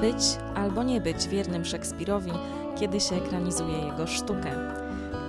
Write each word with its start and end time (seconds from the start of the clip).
być 0.00 0.38
albo 0.54 0.82
nie 0.82 1.00
być 1.00 1.28
wiernym 1.28 1.64
Szekspirowi, 1.64 2.30
kiedy 2.78 3.00
się 3.00 3.16
ekranizuje 3.16 3.78
jego 3.78 4.06
sztukę? 4.06 4.74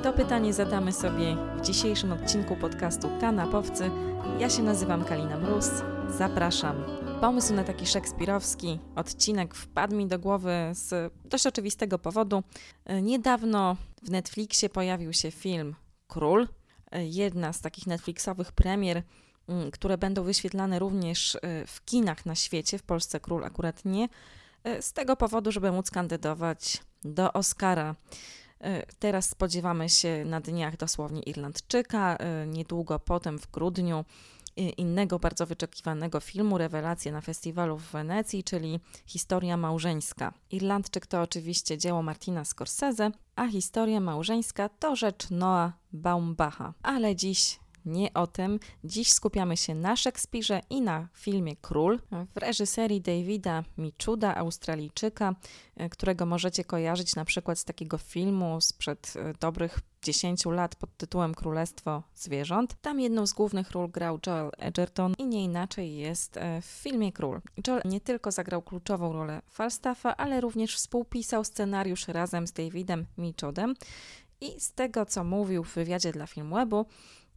To 0.03 0.13
pytanie 0.13 0.53
zadamy 0.53 0.91
sobie 0.91 1.35
w 1.57 1.61
dzisiejszym 1.61 2.11
odcinku 2.11 2.55
podcastu 2.55 3.09
Kanapowcy. 3.21 3.91
Ja 4.39 4.49
się 4.49 4.63
nazywam 4.63 5.05
Kalina 5.05 5.37
Mróz. 5.37 5.69
Zapraszam. 6.09 6.83
Pomysł 7.21 7.53
na 7.53 7.63
taki 7.63 7.85
szekspirowski 7.85 8.79
odcinek 8.95 9.55
wpadł 9.55 9.95
mi 9.95 10.07
do 10.07 10.19
głowy 10.19 10.53
z 10.71 11.13
dość 11.25 11.47
oczywistego 11.47 11.99
powodu. 11.99 12.43
Niedawno 13.01 13.77
w 14.03 14.11
Netflixie 14.11 14.69
pojawił 14.69 15.13
się 15.13 15.31
film 15.31 15.75
Król, 16.07 16.47
jedna 16.91 17.53
z 17.53 17.61
takich 17.61 17.87
Netflixowych 17.87 18.51
premier, 18.51 19.03
mm, 19.47 19.71
które 19.71 19.97
będą 19.97 20.23
wyświetlane 20.23 20.79
również 20.79 21.35
y, 21.35 21.39
w 21.67 21.85
kinach 21.85 22.25
na 22.25 22.35
świecie, 22.35 22.77
w 22.77 22.83
Polsce 22.83 23.19
Król 23.19 23.43
akurat 23.43 23.85
nie, 23.85 24.07
z 24.81 24.93
tego 24.93 25.15
powodu, 25.15 25.51
żeby 25.51 25.71
móc 25.71 25.91
kandydować 25.91 26.77
do 27.03 27.33
Oscara. 27.33 27.95
Y, 28.65 28.65
teraz 28.99 29.29
spodziewamy 29.29 29.89
się 29.89 30.25
na 30.25 30.41
dniach 30.41 30.77
dosłownie 30.77 31.21
Irlandczyka, 31.21 32.17
niedługo 32.47 32.99
potem 32.99 33.39
w 33.39 33.51
grudniu 33.51 34.05
innego 34.77 35.19
bardzo 35.19 35.45
wyczekiwanego 35.45 36.19
filmu, 36.19 36.57
rewelację 36.57 37.11
na 37.11 37.21
festiwalu 37.21 37.77
w 37.77 37.91
Wenecji, 37.91 38.43
czyli 38.43 38.79
Historia 39.05 39.57
małżeńska. 39.57 40.33
Irlandczyk 40.51 41.07
to 41.07 41.21
oczywiście 41.21 41.77
dzieło 41.77 42.03
Martina 42.03 42.45
Scorsese, 42.45 43.11
a 43.35 43.47
historia 43.47 43.99
małżeńska 43.99 44.69
to 44.69 44.95
rzecz 44.95 45.29
Noah 45.29 45.71
Baumbacha. 45.93 46.73
Ale 46.83 47.15
dziś 47.15 47.59
nie 47.85 48.13
o 48.13 48.27
tym. 48.27 48.59
Dziś 48.83 49.11
skupiamy 49.11 49.57
się 49.57 49.75
na 49.75 49.95
Szekspirze 49.95 50.61
i 50.69 50.81
na 50.81 51.07
filmie 51.13 51.55
Król 51.55 51.99
w 52.35 52.37
reżyserii 52.37 53.01
Davida 53.01 53.63
Michuda, 53.77 54.35
Australijczyka, 54.35 55.35
e, 55.75 55.89
którego 55.89 56.25
możecie 56.25 56.63
kojarzyć 56.63 57.15
na 57.15 57.25
przykład 57.25 57.59
z 57.59 57.65
takiego 57.65 57.97
filmu 57.97 58.61
sprzed 58.61 59.13
e, 59.15 59.33
dobrych 59.39 59.79
10 60.01 60.45
lat 60.45 60.75
pod 60.75 60.97
tytułem 60.97 61.33
Królestwo 61.33 62.03
Zwierząt. 62.15 62.75
Tam 62.81 62.99
jedną 62.99 63.27
z 63.27 63.33
głównych 63.33 63.71
ról 63.71 63.89
grał 63.89 64.19
Joel 64.27 64.51
Edgerton 64.57 65.13
i 65.17 65.25
nie 65.25 65.43
inaczej 65.43 65.95
jest 65.95 66.37
e, 66.37 66.61
w 66.61 66.65
filmie 66.65 67.11
Król. 67.11 67.41
Joel 67.67 67.81
nie 67.85 68.01
tylko 68.01 68.31
zagrał 68.31 68.61
kluczową 68.61 69.13
rolę 69.13 69.41
Falstaffa, 69.47 70.17
ale 70.17 70.41
również 70.41 70.75
współpisał 70.75 71.43
scenariusz 71.43 72.07
razem 72.07 72.47
z 72.47 72.51
Davidem 72.51 73.05
Michudem. 73.17 73.75
I 74.41 74.59
z 74.59 74.73
tego, 74.73 75.05
co 75.05 75.23
mówił 75.23 75.63
w 75.63 75.73
wywiadzie 75.73 76.11
dla 76.11 76.27
Filmwebu, 76.27 76.85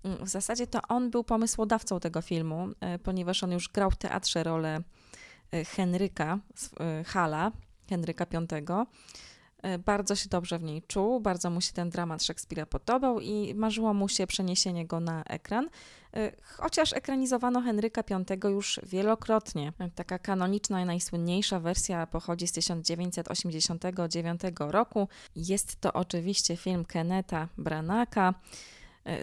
w 0.05 0.29
zasadzie 0.29 0.67
to 0.67 0.81
on 0.89 1.11
był 1.11 1.25
pomysłodawcą 1.25 2.01
tego 2.01 2.23
filmu, 2.23 2.69
e, 2.81 2.99
ponieważ 2.99 3.43
on 3.43 3.53
już 3.53 3.69
grał 3.69 3.91
w 3.91 3.97
teatrze 3.97 4.43
rolę 4.43 4.81
e, 5.53 5.65
Henryka 5.65 6.39
e, 6.81 7.05
Hala, 7.05 7.53
Henryka 7.89 8.27
V. 8.31 8.87
Bardzo 9.85 10.17
się 10.17 10.29
dobrze 10.29 10.59
w 10.59 10.63
niej 10.63 10.83
czuł, 10.83 11.21
bardzo 11.21 11.51
mu 11.51 11.61
się 11.61 11.73
ten 11.73 11.91
dramat 11.91 12.23
Szekspira 12.23 12.67
podobał 12.67 13.21
i 13.21 13.55
marzyło 13.55 13.95
mu 13.95 14.09
się 14.09 14.27
przeniesienie 14.27 14.87
go 14.87 15.01
na 15.01 15.23
ekran. 15.25 15.69
Chociaż 16.43 16.93
ekranizowano 16.93 17.61
Henryka 17.61 18.03
V 18.03 18.51
już 18.51 18.81
wielokrotnie. 18.83 19.73
Taka 19.95 20.19
kanoniczna 20.19 20.83
i 20.83 20.85
najsłynniejsza 20.85 21.61
wersja 21.61 22.07
pochodzi 22.07 22.47
z 22.47 22.53
1989 22.53 24.41
roku. 24.59 25.09
Jest 25.37 25.81
to 25.81 25.93
oczywiście 25.93 26.57
film 26.57 26.85
Keneta 26.85 27.49
Branaka 27.59 28.35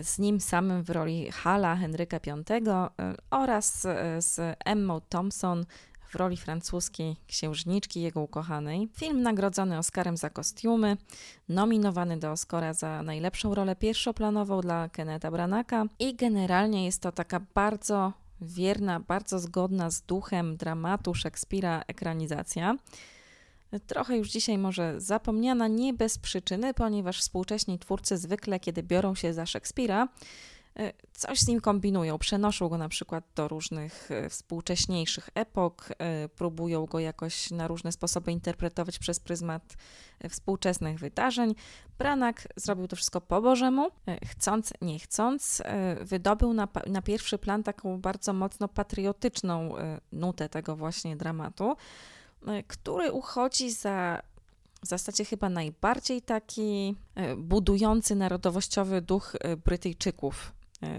z 0.03 0.19
nim 0.19 0.39
samym 0.39 0.83
w 0.83 0.89
roli 0.89 1.31
Hala 1.31 1.75
Henryka 1.75 2.19
V 2.25 2.43
e, 2.67 2.89
oraz 3.31 3.85
e, 3.85 4.21
z 4.21 4.57
Emma 4.65 4.99
Thompson 5.09 5.65
w 6.09 6.15
roli 6.15 6.37
francuskiej 6.37 7.15
księżniczki 7.27 8.01
jego 8.01 8.21
ukochanej. 8.21 8.89
Film 8.93 9.21
nagrodzony 9.21 9.77
Oscarem 9.77 10.17
za 10.17 10.29
kostiumy, 10.29 10.97
nominowany 11.49 12.17
do 12.17 12.31
Oscara 12.31 12.73
za 12.73 13.03
najlepszą 13.03 13.55
rolę 13.55 13.75
pierwszoplanową 13.75 14.61
dla 14.61 14.89
Kenneta 14.89 15.31
Branaka 15.31 15.85
i 15.99 16.15
generalnie 16.15 16.85
jest 16.85 17.01
to 17.01 17.11
taka 17.11 17.39
bardzo 17.53 18.13
wierna, 18.41 18.99
bardzo 18.99 19.39
zgodna 19.39 19.91
z 19.91 20.01
duchem 20.01 20.57
dramatu 20.57 21.13
Szekspira 21.13 21.83
ekranizacja 21.87 22.75
trochę 23.79 24.17
już 24.17 24.29
dzisiaj 24.29 24.57
może 24.57 25.01
zapomniana, 25.01 25.67
nie 25.67 25.93
bez 25.93 26.17
przyczyny, 26.17 26.73
ponieważ 26.73 27.19
współcześni 27.19 27.79
twórcy 27.79 28.17
zwykle, 28.17 28.59
kiedy 28.59 28.83
biorą 28.83 29.15
się 29.15 29.33
za 29.33 29.45
Szekspira, 29.45 30.07
e, 30.79 30.93
coś 31.13 31.39
z 31.39 31.47
nim 31.47 31.61
kombinują, 31.61 32.17
przenoszą 32.17 32.69
go 32.69 32.77
na 32.77 32.89
przykład 32.89 33.23
do 33.35 33.47
różnych 33.47 34.11
e, 34.11 34.29
współcześniejszych 34.29 35.29
epok, 35.35 35.89
e, 35.89 36.29
próbują 36.29 36.85
go 36.85 36.99
jakoś 36.99 37.51
na 37.51 37.67
różne 37.67 37.91
sposoby 37.91 38.31
interpretować 38.31 38.99
przez 38.99 39.19
pryzmat 39.19 39.75
współczesnych 40.29 40.99
wydarzeń. 40.99 41.55
Branak 41.97 42.47
zrobił 42.55 42.87
to 42.87 42.95
wszystko 42.95 43.21
po 43.21 43.41
Bożemu, 43.41 43.89
chcąc, 44.25 44.73
nie 44.81 44.99
chcąc, 44.99 45.61
wydobył 46.01 46.53
na, 46.53 46.67
na 46.87 47.01
pierwszy 47.01 47.37
plan 47.37 47.63
taką 47.63 48.01
bardzo 48.01 48.33
mocno 48.33 48.67
patriotyczną 48.67 49.75
nutę 50.11 50.49
tego 50.49 50.75
właśnie 50.75 51.15
dramatu. 51.15 51.75
E, 52.47 52.63
który 52.63 53.11
uchodzi 53.11 53.71
za 53.71 54.21
w 54.83 54.87
zasadzie 54.87 55.25
chyba 55.25 55.49
najbardziej 55.49 56.21
taki 56.21 56.95
e, 57.15 57.35
budujący 57.35 58.15
narodowościowy 58.15 59.01
duch 59.01 59.35
e, 59.39 59.57
Brytyjczyków 59.57 60.53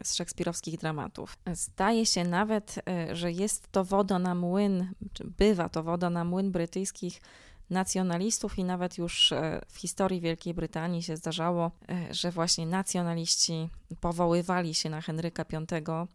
z 0.05 0.15
szekspirowskich 0.15 0.79
dramatów. 0.79 1.37
Zdaje 1.53 2.07
się 2.07 2.25
nawet, 2.25 2.75
że 3.13 3.33
jest 3.33 3.73
to 3.73 3.85
woda 3.85 4.19
na 4.19 4.35
młyn, 4.35 4.93
czy 5.13 5.25
bywa 5.39 5.69
to 5.69 5.83
woda 5.83 6.11
na 6.11 6.25
młyn 6.25 6.53
brytyjskich 6.53 7.21
nacjonalistów 7.71 8.59
i 8.59 8.65
nawet 8.65 8.99
już 8.99 9.33
w 9.69 9.79
historii 9.79 10.21
Wielkiej 10.21 10.55
Brytanii 10.55 11.03
się 11.03 11.17
zdarzało, 11.17 11.71
że 12.11 12.31
właśnie 12.31 12.67
nacjonaliści 12.67 13.69
powoływali 14.01 14.75
się 14.75 14.91
na 14.91 15.01
Henryka 15.01 15.45
V 15.51 16.07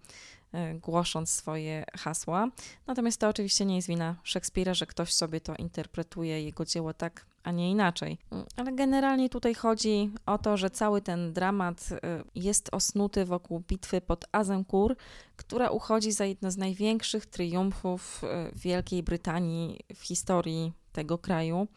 głosząc 0.82 1.30
swoje 1.30 1.86
hasła. 1.98 2.48
Natomiast 2.88 3.20
to 3.20 3.30
oczywiście 3.30 3.66
nie 3.66 3.76
jest 3.76 3.88
wina 3.88 4.16
Szekspira, 4.24 4.74
że 4.74 4.86
ktoś 4.86 5.14
sobie 5.14 5.42
to 5.42 5.56
interpretuje, 5.56 6.44
jego 6.44 6.66
dzieło 6.66 6.94
tak, 6.94 7.26
a 7.44 7.52
nie 7.52 7.72
inaczej. 7.72 8.18
Ale 8.56 8.74
generalnie 8.74 9.30
tutaj 9.30 9.54
chodzi 9.54 10.12
o 10.26 10.38
to, 10.38 10.58
że 10.58 10.70
cały 10.70 11.02
ten 11.02 11.34
dramat 11.34 11.90
e, 11.92 12.24
jest 12.36 12.70
osnuty 12.72 13.26
wokół 13.26 13.60
bitwy 13.60 14.02
pod 14.02 14.26
Azincourt, 14.32 15.00
która 15.36 15.70
uchodzi 15.70 16.12
za 16.12 16.26
jedno 16.26 16.52
z 16.52 16.58
największych 16.58 17.26
triumfów 17.26 18.24
e, 18.24 18.52
Wielkiej 18.56 19.04
Brytanii 19.04 19.80
w 19.96 20.02
historii 20.02 20.74
tego 20.92 21.18
kraju. 21.18 21.68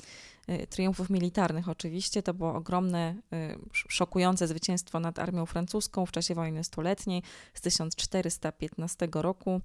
Y, 0.51 0.67
triumfów 0.67 1.11
militarnych 1.11 1.69
oczywiście. 1.69 2.23
To 2.23 2.35
było 2.35 2.55
ogromne, 2.55 3.15
y, 3.33 3.59
szokujące 3.73 4.49
zwycięstwo 4.49 5.01
nad 5.01 5.19
armią 5.19 5.47
francuską 5.47 6.07
w 6.07 6.13
czasie 6.13 6.35
wojny 6.35 6.65
stuletniej 6.65 7.23
z 7.55 7.61
1415 7.61 9.23
roku. 9.23 9.61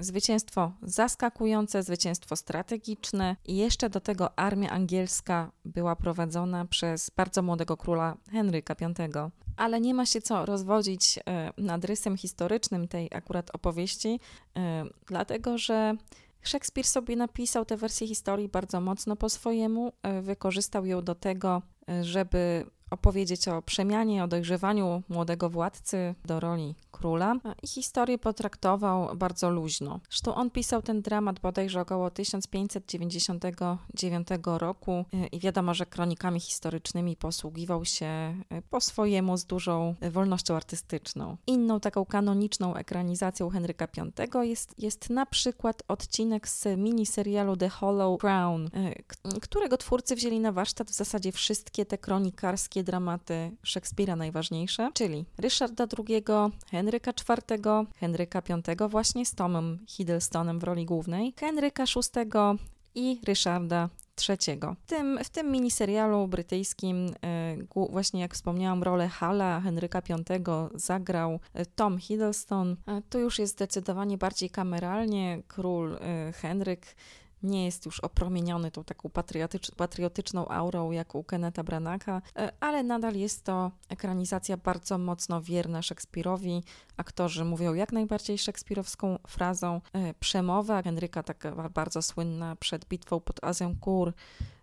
Zwycięstwo 0.00 0.72
zaskakujące, 0.82 1.82
zwycięstwo 1.82 2.36
strategiczne 2.36 3.36
i 3.44 3.56
jeszcze 3.56 3.90
do 3.90 4.00
tego 4.00 4.38
armia 4.38 4.70
angielska 4.70 5.50
była 5.64 5.96
prowadzona 5.96 6.64
przez 6.64 7.10
bardzo 7.16 7.42
młodego 7.42 7.76
króla 7.76 8.16
Henryka 8.32 8.74
V. 8.74 9.30
Ale 9.56 9.80
nie 9.80 9.94
ma 9.94 10.06
się 10.06 10.20
co 10.20 10.46
rozwodzić 10.46 11.18
y, 11.18 11.22
nad 11.62 11.84
rysem 11.84 12.16
historycznym 12.16 12.88
tej 12.88 13.08
akurat 13.14 13.50
opowieści, 13.54 14.20
dlatego 15.06 15.58
że 15.58 15.96
Szekspir 16.46 16.84
sobie 16.84 17.16
napisał 17.16 17.64
tę 17.64 17.76
wersję 17.76 18.06
historii 18.06 18.48
bardzo 18.48 18.80
mocno 18.80 19.16
po 19.16 19.28
swojemu, 19.28 19.92
e, 20.02 20.22
wykorzystał 20.22 20.86
ją 20.86 21.02
do 21.02 21.14
tego, 21.14 21.62
e, 21.88 22.04
żeby 22.04 22.66
opowiedzieć 22.90 23.48
o 23.48 23.62
przemianie, 23.62 24.24
o 24.24 24.28
dojrzewaniu 24.28 25.02
młodego 25.08 25.50
władcy 25.50 26.14
do 26.24 26.40
roli 26.40 26.74
króla 26.92 27.36
i 27.62 27.66
historię 27.66 28.18
potraktował 28.18 29.16
bardzo 29.16 29.50
luźno. 29.50 30.00
Zresztą 30.10 30.34
on 30.34 30.50
pisał 30.50 30.82
ten 30.82 31.02
dramat 31.02 31.40
bodajże 31.40 31.80
około 31.80 32.10
1599 32.10 34.28
roku 34.44 34.92
e, 34.92 35.04
i 35.26 35.40
wiadomo, 35.40 35.74
że 35.74 35.86
kronikami 35.86 36.40
historycznymi 36.40 37.16
posługiwał 37.16 37.84
się 37.84 38.06
e, 38.06 38.34
po 38.70 38.80
swojemu 38.80 39.36
z 39.36 39.44
dużą 39.44 39.94
wolnością 40.10 40.56
artystyczną. 40.56 41.36
Inną 41.46 41.80
taką 41.80 42.04
kanoniczną 42.04 42.74
ekranizacją 42.74 43.50
Henryka 43.50 43.88
V 43.96 44.02
jest, 44.46 44.74
jest 44.78 45.10
na 45.10 45.26
przykład 45.26 45.82
odcinek 45.88 46.48
z 46.48 46.78
miniserialu 46.78 47.56
The 47.56 47.68
Hollow 47.68 48.20
Crown, 48.20 48.66
e, 48.66 48.70
którego 49.40 49.76
twórcy 49.76 50.16
wzięli 50.16 50.40
na 50.40 50.52
warsztat 50.52 50.90
w 50.90 50.94
zasadzie 50.94 51.32
wszystkie 51.32 51.86
te 51.86 51.98
kronikarskie 51.98 52.75
dramaty 52.84 53.50
Szekspira 53.62 54.16
najważniejsze, 54.16 54.90
czyli 54.94 55.24
Ryszarda 55.38 55.86
II, 55.98 56.24
Henryka 56.70 57.10
IV, 57.10 57.86
Henryka 57.96 58.42
V 58.78 58.88
właśnie 58.88 59.26
z 59.26 59.34
Tomem 59.34 59.78
Hiddlestonem 59.88 60.58
w 60.58 60.64
roli 60.64 60.84
głównej, 60.84 61.34
Henryka 61.36 61.84
VI 61.84 62.30
i 62.94 63.20
Ryszarda 63.24 63.88
III. 64.28 64.60
W 64.84 64.86
tym, 64.86 65.18
w 65.24 65.30
tym 65.30 65.50
miniserialu 65.52 66.28
brytyjskim, 66.28 67.14
e, 67.24 67.56
właśnie 67.90 68.20
jak 68.20 68.34
wspomniałam, 68.34 68.82
rolę 68.82 69.08
Hala 69.08 69.60
Henryka 69.60 70.02
V 70.28 70.68
zagrał 70.74 71.40
e, 71.54 71.66
Tom 71.66 71.98
Hiddleston. 71.98 72.76
To 73.10 73.18
już 73.18 73.38
jest 73.38 73.52
zdecydowanie 73.52 74.18
bardziej 74.18 74.50
kameralnie. 74.50 75.42
Król 75.48 75.94
e, 75.94 76.32
Henryk 76.32 76.96
nie 77.46 77.64
jest 77.64 77.86
już 77.86 78.00
opromieniony 78.00 78.70
tą 78.70 78.84
taką 78.84 79.10
patriotycz, 79.10 79.70
patriotyczną 79.70 80.48
aurą 80.48 80.90
jak 80.90 81.14
u 81.14 81.24
Kenneta 81.24 81.64
Branagha, 81.64 82.22
e, 82.36 82.52
ale 82.60 82.82
nadal 82.82 83.14
jest 83.14 83.44
to 83.44 83.70
ekranizacja 83.88 84.56
bardzo 84.56 84.98
mocno 84.98 85.42
wierna 85.42 85.82
Szekspirowi. 85.82 86.62
Aktorzy 86.96 87.44
mówią 87.44 87.74
jak 87.74 87.92
najbardziej 87.92 88.38
szekspirowską 88.38 89.18
frazą. 89.28 89.80
E, 89.92 90.14
przemowa 90.14 90.82
Henryka, 90.82 91.22
taka 91.22 91.68
bardzo 91.68 92.02
słynna 92.02 92.56
przed 92.56 92.84
bitwą 92.84 93.20
pod 93.20 93.44
Azincourt, 93.44 94.16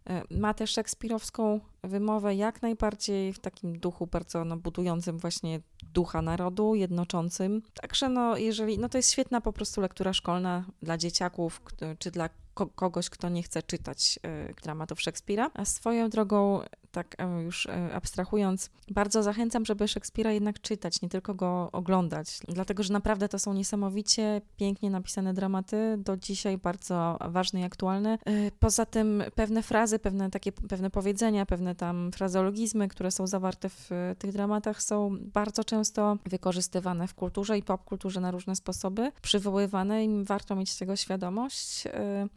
E, 0.10 0.24
ma 0.30 0.54
też 0.54 0.72
szekspirowską 0.72 1.60
wymowę 1.84 2.36
jak 2.36 2.62
najbardziej 2.62 3.34
w 3.34 3.40
takim 3.40 3.80
duchu 3.80 4.08
bardzo 4.08 4.46
no, 4.46 4.58
budującym 4.58 5.18
właśnie 5.18 5.60
ducha 5.94 6.22
narodu, 6.22 6.76
jednoczącym. 6.76 7.62
Także 7.82 8.10
no, 8.10 8.38
jeżeli, 8.38 8.80
no 8.80 8.90
to 8.90 8.98
jest 8.98 9.12
świetna 9.12 9.42
po 9.42 9.54
prostu 9.54 9.82
lektura 9.82 10.14
szkolna 10.14 10.66
dla 10.82 10.98
dzieciaków, 10.98 11.62
czy 12.00 12.12
dla 12.12 12.30
kogoś, 12.76 13.10
kto 13.10 13.30
nie 13.30 13.44
chce 13.44 13.64
czytać 13.64 14.20
y, 14.52 14.54
dramatów 14.64 15.02
Szekspira. 15.02 15.52
A 15.54 15.66
swoją 15.66 16.10
drogą, 16.10 16.62
tak 16.94 17.16
e, 17.20 17.42
już 17.42 17.66
e, 17.66 17.94
abstrahując, 17.94 18.70
bardzo 18.92 19.24
zachęcam, 19.24 19.66
żeby 19.66 19.88
Szekspira 19.88 20.32
jednak 20.32 20.62
czytać, 20.62 21.02
nie 21.02 21.10
tylko 21.10 21.34
go 21.34 21.70
oglądać, 21.72 22.40
dlatego 22.48 22.84
że 22.84 22.94
naprawdę 22.94 23.30
to 23.30 23.40
są 23.40 23.54
niesamowicie 23.54 24.42
pięknie 24.58 24.90
napisane 24.90 25.34
dramaty, 25.34 25.96
do 25.98 26.18
dzisiaj 26.18 26.58
bardzo 26.58 27.18
ważne 27.30 27.62
i 27.62 27.64
aktualne. 27.64 28.18
E, 28.26 28.52
poza 28.60 28.86
tym 28.86 29.24
pewne 29.36 29.64
frazy, 29.64 30.00
pewne 30.00 30.30
takie 30.30 30.52
pewne 30.52 30.90
powiedzenia, 30.90 31.46
pewne 31.46 31.76
tam 31.76 32.12
frazeologizmy, 32.12 32.88
które 32.88 33.12
są 33.12 33.28
zawarte 33.28 33.70
w 33.70 33.90
tych 34.20 34.32
dramatach, 34.32 34.84
są 34.84 35.18
bardzo 35.22 35.64
często 35.64 36.18
wykorzystywane 36.26 37.08
w 37.08 37.14
kulturze 37.14 37.58
i 37.58 37.64
popkulturze 37.64 38.22
na 38.22 38.32
różne 38.32 38.56
sposoby, 38.56 39.12
przywoływane 39.22 40.06
i 40.06 40.24
warto 40.24 40.56
mieć 40.56 40.76
tego 40.76 40.96
świadomość. 40.96 41.84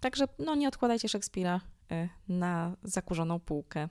Także 0.00 0.24
no, 0.38 0.54
nie 0.54 0.68
odkładajcie 0.68 1.08
Szekspira 1.08 1.60
na 2.28 2.76
zakurzoną 2.82 3.40
półkę. 3.40 3.88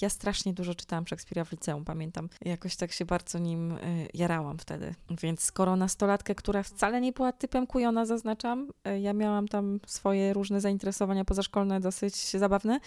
Ja 0.00 0.08
strasznie 0.08 0.52
dużo 0.52 0.74
czytałam 0.74 1.06
Szekspira 1.06 1.44
w 1.44 1.52
liceum, 1.52 1.84
pamiętam. 1.84 2.28
Jakoś 2.44 2.76
tak 2.76 2.92
się 2.92 3.04
bardzo 3.04 3.38
nim 3.38 3.72
y, 3.72 4.08
jarałam 4.14 4.58
wtedy. 4.58 4.94
Więc 5.22 5.40
skoro 5.40 5.76
nastolatkę, 5.76 6.34
która 6.34 6.62
wcale 6.62 7.00
nie 7.00 7.12
była 7.12 7.32
typem 7.32 7.66
kujona, 7.66 8.06
zaznaczam, 8.06 8.70
y, 8.88 9.00
ja 9.00 9.12
miałam 9.12 9.48
tam 9.48 9.80
swoje 9.86 10.32
różne 10.32 10.60
zainteresowania 10.60 11.24
pozaszkolne, 11.24 11.80
dosyć 11.80 12.16
zabawne, 12.16 12.80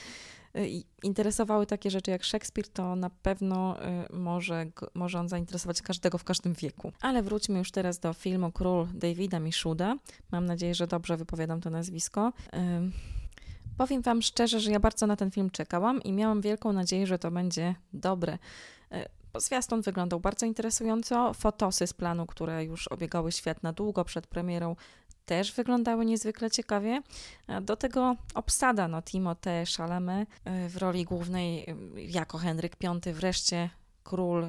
y, 0.58 0.70
i 0.70 0.86
interesowały 1.04 1.66
takie 1.66 1.92
rzeczy 1.92 2.12
jak 2.12 2.24
Szekspir, 2.24 2.68
to 2.68 2.96
na 2.96 3.10
pewno 3.10 3.78
może, 4.14 4.66
może 4.94 5.20
on 5.20 5.30
zainteresować 5.30 5.82
każdego 5.82 6.18
w 6.18 6.24
każdym 6.24 6.54
wieku. 6.54 6.92
Ale 7.02 7.24
wróćmy 7.24 7.58
już 7.58 7.72
teraz 7.72 8.00
do 8.00 8.14
filmu 8.14 8.52
Król 8.52 8.88
Davida 8.94 9.40
Mishuda. 9.40 9.98
Mam 10.32 10.46
nadzieję, 10.46 10.76
że 10.76 10.88
dobrze 10.88 11.18
wypowiadam 11.18 11.62
to 11.62 11.70
nazwisko. 11.70 12.34
Powiem 13.78 14.02
Wam 14.02 14.22
szczerze, 14.22 14.60
że 14.60 14.72
ja 14.72 14.80
bardzo 14.80 15.08
na 15.08 15.16
ten 15.16 15.32
film 15.32 15.50
czekałam 15.50 16.04
i 16.04 16.14
miałam 16.14 16.42
wielką 16.42 16.74
nadzieję, 16.74 17.08
że 17.08 17.20
to 17.20 17.32
będzie 17.32 17.76
dobre. 17.94 18.38
Bo 19.34 19.38
e, 19.38 19.42
zwiastun 19.42 19.82
wyglądał 19.82 20.20
bardzo 20.20 20.46
interesująco. 20.46 21.34
Fotosy 21.34 21.88
z 21.88 21.94
planu, 21.94 22.26
które 22.26 22.66
już 22.66 22.88
obiegały 22.88 23.32
świat 23.32 23.64
na 23.64 23.74
długo 23.74 24.06
przed 24.06 24.28
premierą, 24.28 24.76
też 25.26 25.54
wyglądały 25.54 26.06
niezwykle 26.06 26.52
ciekawie. 26.52 27.02
Do 27.62 27.76
tego 27.76 28.16
obsada, 28.34 28.88
no 28.88 29.02
Timothée 29.02 29.78
Chalamet 29.78 30.30
e, 30.46 30.70
w 30.70 30.78
roli 30.78 31.06
głównej 31.06 31.70
e, 31.70 31.76
jako 31.96 32.38
Henryk 32.38 32.76
V, 32.82 33.14
wreszcie 33.14 33.70
król, 34.04 34.48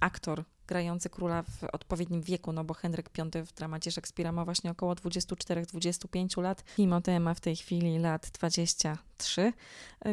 aktor 0.00 0.44
grający 0.66 1.10
króla 1.10 1.42
w 1.42 1.64
odpowiednim 1.72 2.22
wieku, 2.22 2.52
no 2.52 2.64
bo 2.64 2.74
Henryk 2.74 3.10
V 3.16 3.44
w 3.44 3.52
dramacie 3.52 3.90
Szekspira 3.90 4.32
ma 4.32 4.44
właśnie 4.44 4.70
około 4.70 4.94
24-25 4.94 6.42
lat. 6.42 6.64
Timotej 6.76 7.20
ma 7.20 7.34
w 7.34 7.40
tej 7.40 7.56
chwili 7.56 7.98
lat 7.98 8.30
23. 8.32 9.52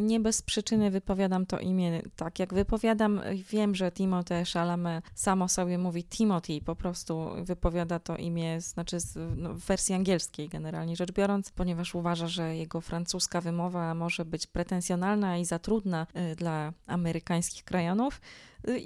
Nie 0.01 0.19
bez 0.19 0.41
przyczyny 0.41 0.91
wypowiadam 0.91 1.45
to 1.45 1.59
imię 1.59 2.01
tak, 2.15 2.39
jak 2.39 2.53
wypowiadam. 2.53 3.21
Wiem, 3.49 3.75
że 3.75 3.91
Timotej 3.91 4.45
Chalamet 4.45 5.05
samo 5.15 5.47
sobie 5.47 5.77
mówi 5.77 6.03
Timothy, 6.03 6.61
po 6.65 6.75
prostu 6.75 7.29
wypowiada 7.43 7.99
to 7.99 8.17
imię, 8.17 8.61
znaczy 8.61 8.97
no, 9.35 9.53
w 9.53 9.59
wersji 9.59 9.95
angielskiej 9.95 10.49
generalnie 10.49 10.95
rzecz 10.95 11.11
biorąc, 11.11 11.51
ponieważ 11.51 11.95
uważa, 11.95 12.27
że 12.27 12.55
jego 12.55 12.81
francuska 12.81 13.41
wymowa 13.41 13.93
może 13.95 14.25
być 14.25 14.47
pretensjonalna 14.47 15.37
i 15.37 15.45
za 15.45 15.59
trudna 15.59 16.07
y, 16.31 16.35
dla 16.35 16.73
amerykańskich 16.87 17.63
krajonów. 17.63 18.21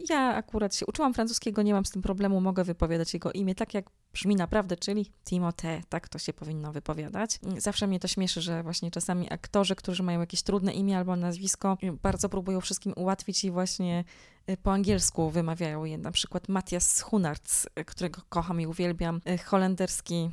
Ja 0.09 0.35
akurat 0.35 0.75
się 0.75 0.85
uczyłam 0.85 1.13
francuskiego, 1.13 1.61
nie 1.61 1.73
mam 1.73 1.85
z 1.85 1.91
tym 1.91 2.01
problemu, 2.01 2.41
mogę 2.41 2.63
wypowiadać 2.63 3.13
jego 3.13 3.31
imię 3.31 3.55
tak, 3.55 3.73
jak 3.73 3.85
brzmi 4.13 4.35
naprawdę, 4.35 4.77
czyli 4.77 5.11
Timothée, 5.25 5.81
tak 5.89 6.09
to 6.09 6.19
się 6.19 6.33
powinno 6.33 6.71
wypowiadać. 6.71 7.39
Zawsze 7.57 7.87
mnie 7.87 7.99
to 7.99 8.07
śmieszy, 8.07 8.41
że 8.41 8.63
właśnie 8.63 8.91
czasami 8.91 9.33
aktorzy, 9.33 9.75
którzy 9.75 10.03
mają 10.03 10.19
jakieś 10.19 10.41
trudne 10.41 10.73
imię 10.73 10.97
albo 10.97 11.15
nazwisko, 11.15 11.77
bardzo 12.01 12.29
próbują 12.29 12.61
wszystkim 12.61 12.93
ułatwić 12.95 13.43
i 13.43 13.51
właśnie 13.51 14.03
y, 14.49 14.57
po 14.57 14.73
angielsku 14.73 15.29
wymawiają 15.29 15.85
je. 15.85 15.97
Na 15.97 16.11
przykład 16.11 16.49
Matthias 16.49 17.01
Hunarts, 17.01 17.65
y, 17.79 17.85
którego 17.85 18.21
kocham 18.29 18.61
i 18.61 18.67
uwielbiam, 18.67 19.21
y, 19.29 19.37
holenderski 19.37 20.29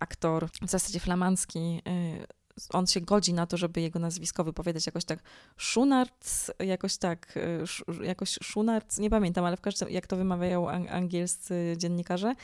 aktor, 0.00 0.48
w 0.62 0.70
zasadzie 0.70 1.00
flamandzki, 1.00 1.82
on 2.72 2.86
się 2.86 3.00
godzi 3.00 3.34
na 3.34 3.46
to, 3.46 3.56
żeby 3.56 3.80
jego 3.80 3.98
nazwisko 3.98 4.44
wypowiadać 4.44 4.86
jakoś 4.86 5.04
tak 5.04 5.18
Schunarts, 5.58 6.50
jakoś 6.58 6.96
tak, 6.96 7.34
e, 8.00 8.04
jakoś 8.04 8.30
Schunarts, 8.30 8.98
nie 8.98 9.10
pamiętam, 9.10 9.44
ale 9.44 9.56
w 9.56 9.60
każdym 9.60 9.90
jak 9.90 10.06
to 10.06 10.16
wymawiają 10.16 10.68
angielscy 10.70 11.74
dziennikarze. 11.76 12.34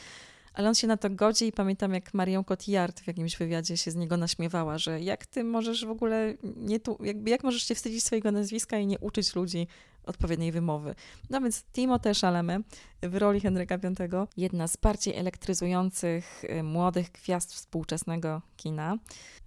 Ale 0.54 0.68
on 0.68 0.74
się 0.74 0.86
na 0.86 0.96
to 0.96 1.10
godzi 1.10 1.46
i 1.46 1.52
pamiętam, 1.52 1.94
jak 1.94 2.14
Marion 2.14 2.44
Cotillard 2.44 3.00
w 3.00 3.06
jakimś 3.06 3.36
wywiadzie 3.36 3.76
się 3.76 3.90
z 3.90 3.96
niego 3.96 4.16
naśmiewała, 4.16 4.78
że 4.78 5.00
jak 5.00 5.26
ty 5.26 5.44
możesz 5.44 5.86
w 5.86 5.90
ogóle 5.90 6.34
nie 6.56 6.80
tu, 6.80 6.98
jakby 7.00 7.30
jak 7.30 7.44
możesz 7.44 7.62
się 7.62 7.74
wstydzić 7.74 8.04
swojego 8.04 8.32
nazwiska 8.32 8.78
i 8.78 8.86
nie 8.86 8.98
uczyć 8.98 9.34
ludzi 9.34 9.66
odpowiedniej 10.08 10.52
wymowy. 10.52 10.94
No 11.30 11.40
więc 11.40 11.64
Timothée 11.72 12.20
Chalamet 12.20 12.62
w 13.02 13.14
roli 13.16 13.40
Henryka 13.40 13.78
V, 13.78 14.26
jedna 14.36 14.68
z 14.68 14.76
bardziej 14.76 15.16
elektryzujących 15.16 16.44
y, 16.44 16.62
młodych 16.62 17.12
gwiazd 17.12 17.54
współczesnego 17.54 18.42
kina. 18.56 18.96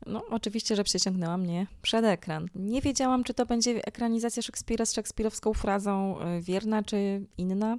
No, 0.05 0.25
oczywiście, 0.29 0.75
że 0.75 0.83
przyciągnęła 0.83 1.37
mnie 1.37 1.67
przed 1.81 2.05
ekran. 2.05 2.47
Nie 2.55 2.81
wiedziałam, 2.81 3.23
czy 3.23 3.33
to 3.33 3.45
będzie 3.45 3.85
ekranizacja 3.85 4.41
Szekspira 4.41 4.85
z 4.85 4.93
szekspirowską 4.93 5.53
frazą 5.53 6.21
y, 6.21 6.41
wierna, 6.41 6.83
czy 6.83 7.25
inna 7.37 7.77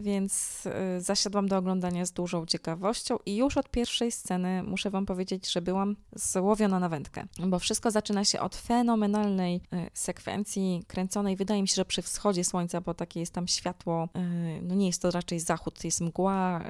więc 0.00 0.62
y, 0.96 1.00
zasiadłam 1.00 1.48
do 1.48 1.56
oglądania 1.56 2.06
z 2.06 2.12
dużą 2.12 2.46
ciekawością 2.46 3.16
i 3.26 3.36
już 3.36 3.56
od 3.56 3.70
pierwszej 3.70 4.12
sceny 4.12 4.62
muszę 4.62 4.90
Wam 4.90 5.06
powiedzieć, 5.06 5.52
że 5.52 5.62
byłam 5.62 5.96
złowiona 6.12 6.80
na 6.80 6.88
wędkę, 6.88 7.26
bo 7.46 7.58
wszystko 7.58 7.90
zaczyna 7.90 8.24
się 8.24 8.40
od 8.40 8.56
fenomenalnej 8.56 9.56
y, 9.56 9.90
sekwencji 9.94 10.82
kręconej, 10.86 11.36
wydaje 11.36 11.62
mi 11.62 11.68
się, 11.68 11.74
że 11.74 11.84
przy 11.84 12.02
wschodzie 12.02 12.44
słońca, 12.44 12.80
bo 12.80 12.94
takie 12.94 13.20
jest 13.20 13.32
tam 13.32 13.48
światło, 13.48 14.08
y, 14.16 14.62
no 14.62 14.74
nie 14.74 14.86
jest 14.86 15.02
to 15.02 15.10
raczej 15.10 15.40
zachód, 15.40 15.84
jest 15.84 16.00
mgła 16.00 16.64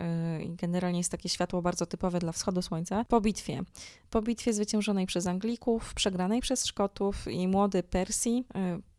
i 0.45 0.51
generalnie 0.51 0.99
jest 0.99 1.11
takie 1.11 1.29
światło 1.29 1.63
bardzo 1.63 1.87
typowe 1.87 2.19
dla 2.19 2.33
wschodu 2.33 2.63
słońca, 2.63 3.05
po 3.05 3.21
bitwie. 3.21 3.63
Po 4.11 4.23
bitwie 4.23 4.53
zwyciężonej 4.53 5.07
przez 5.07 5.27
Anglików, 5.27 5.95
przegranej 5.95 6.41
przez 6.41 6.67
Szkotów 6.67 7.29
i 7.29 7.49
młody 7.49 7.83
Persji 7.83 8.45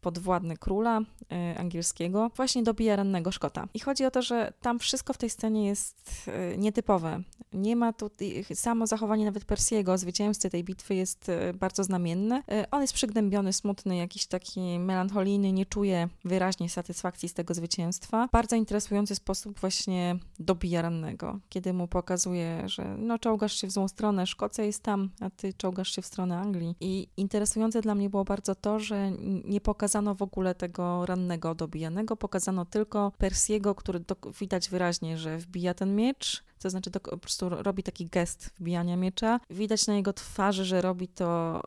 podwładny 0.01 0.57
króla 0.57 0.99
y, 1.01 1.59
angielskiego, 1.59 2.31
właśnie 2.35 2.63
dobija 2.63 2.95
rannego 2.95 3.31
Szkota. 3.31 3.67
I 3.73 3.79
chodzi 3.79 4.05
o 4.05 4.11
to, 4.11 4.21
że 4.21 4.53
tam 4.61 4.79
wszystko 4.79 5.13
w 5.13 5.17
tej 5.17 5.29
scenie 5.29 5.65
jest 5.65 6.27
y, 6.53 6.57
nietypowe. 6.57 7.21
Nie 7.53 7.75
ma 7.75 7.93
tu, 7.93 8.09
samo 8.53 8.87
zachowanie 8.87 9.25
nawet 9.25 9.45
Persiego, 9.45 9.97
zwycięzcy 9.97 10.49
tej 10.49 10.63
bitwy 10.63 10.95
jest 10.95 11.29
y, 11.29 11.53
bardzo 11.53 11.83
znamienne. 11.83 12.43
On 12.71 12.81
jest 12.81 12.93
przygnębiony, 12.93 13.53
smutny, 13.53 13.97
jakiś 13.97 14.27
taki 14.27 14.79
melancholijny, 14.79 15.51
nie 15.51 15.65
czuje 15.65 16.09
wyraźnie 16.25 16.69
satysfakcji 16.69 17.29
z 17.29 17.33
tego 17.33 17.53
zwycięstwa. 17.53 18.29
Bardzo 18.31 18.55
interesujący 18.55 19.15
sposób 19.15 19.59
właśnie 19.59 20.15
dobija 20.39 20.81
rannego, 20.81 21.39
kiedy 21.49 21.73
mu 21.73 21.87
pokazuje, 21.87 22.63
że 22.65 22.95
no 22.97 23.19
czołgasz 23.19 23.53
się 23.61 23.67
w 23.67 23.71
złą 23.71 23.87
stronę, 23.87 24.27
Szkocja 24.27 24.63
jest 24.63 24.83
tam, 24.83 25.09
a 25.21 25.29
ty 25.29 25.53
czołgasz 25.53 25.95
się 25.95 26.01
w 26.01 26.05
stronę 26.05 26.39
Anglii. 26.39 26.75
I 26.79 27.07
interesujące 27.17 27.81
dla 27.81 27.95
mnie 27.95 28.09
było 28.09 28.23
bardzo 28.23 28.55
to, 28.55 28.79
że 28.79 29.11
nie 29.45 29.61
pokazano 29.61 29.86
pokazano 29.87 30.15
w 30.15 30.21
ogóle 30.21 30.55
tego 30.55 31.05
rannego 31.05 31.55
dobijanego, 31.55 32.17
pokazano 32.17 32.65
tylko 32.65 33.11
Persiego, 33.17 33.75
który 33.75 33.99
do, 33.99 34.15
widać 34.39 34.69
wyraźnie, 34.69 35.17
że 35.17 35.37
wbija 35.37 35.73
ten 35.73 35.95
miecz, 35.95 36.43
to 36.59 36.69
znaczy 36.69 36.91
to 36.91 36.99
po 36.99 37.17
prostu 37.17 37.49
robi 37.49 37.83
taki 37.83 38.05
gest 38.05 38.49
wbijania 38.59 38.97
miecza. 38.97 39.39
Widać 39.49 39.87
na 39.87 39.95
jego 39.95 40.13
twarzy, 40.13 40.65
że 40.65 40.81
robi 40.81 41.07
to 41.07 41.61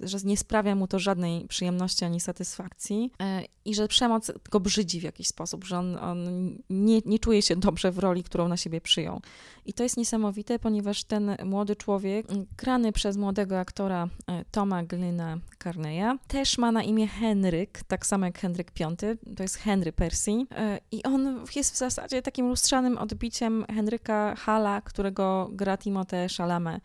że 0.00 0.18
nie 0.24 0.36
sprawia 0.36 0.74
mu 0.74 0.86
to 0.86 0.98
żadnej 0.98 1.48
przyjemności 1.48 2.04
ani 2.04 2.20
satysfakcji 2.20 3.10
e, 3.20 3.42
i 3.64 3.74
że 3.74 3.88
przemoc 3.88 4.32
go 4.50 4.60
brzydzi 4.60 5.00
w 5.00 5.02
jakiś 5.02 5.26
sposób, 5.26 5.64
że 5.64 5.78
on, 5.78 5.96
on 5.96 6.50
nie, 6.70 7.00
nie 7.04 7.18
czuje 7.18 7.42
się 7.42 7.56
dobrze 7.56 7.92
w 7.92 7.98
roli, 7.98 8.22
którą 8.22 8.48
na 8.48 8.56
siebie 8.56 8.80
przyjął. 8.80 9.20
I 9.66 9.72
to 9.72 9.82
jest 9.82 9.96
niesamowite, 9.96 10.58
ponieważ 10.58 11.04
ten 11.04 11.36
młody 11.44 11.76
człowiek, 11.76 12.26
grany 12.58 12.92
przez 12.92 13.16
młodego 13.16 13.58
aktora 13.58 14.08
e, 14.26 14.44
Toma 14.50 14.82
Glynna 14.82 15.38
Carneya, 15.62 16.18
też 16.28 16.58
ma 16.58 16.72
na 16.72 16.82
imię 16.82 17.08
Henryk, 17.08 17.82
tak 17.88 18.06
samo 18.06 18.26
jak 18.26 18.38
Henryk 18.38 18.72
V, 18.78 18.96
to 19.36 19.42
jest 19.42 19.56
Henry 19.56 19.92
Percy 19.92 20.32
e, 20.50 20.80
i 20.92 21.02
on 21.02 21.44
jest 21.56 21.74
w 21.74 21.78
zasadzie 21.78 22.22
takim 22.22 22.48
lustrzanym 22.48 22.98
odbiciem 22.98 23.64
Henryka 23.74 24.34
Hala, 24.34 24.80
którego 24.80 25.48
gra 25.52 25.76
Timothée 25.76 26.36
Chalamet 26.36 26.82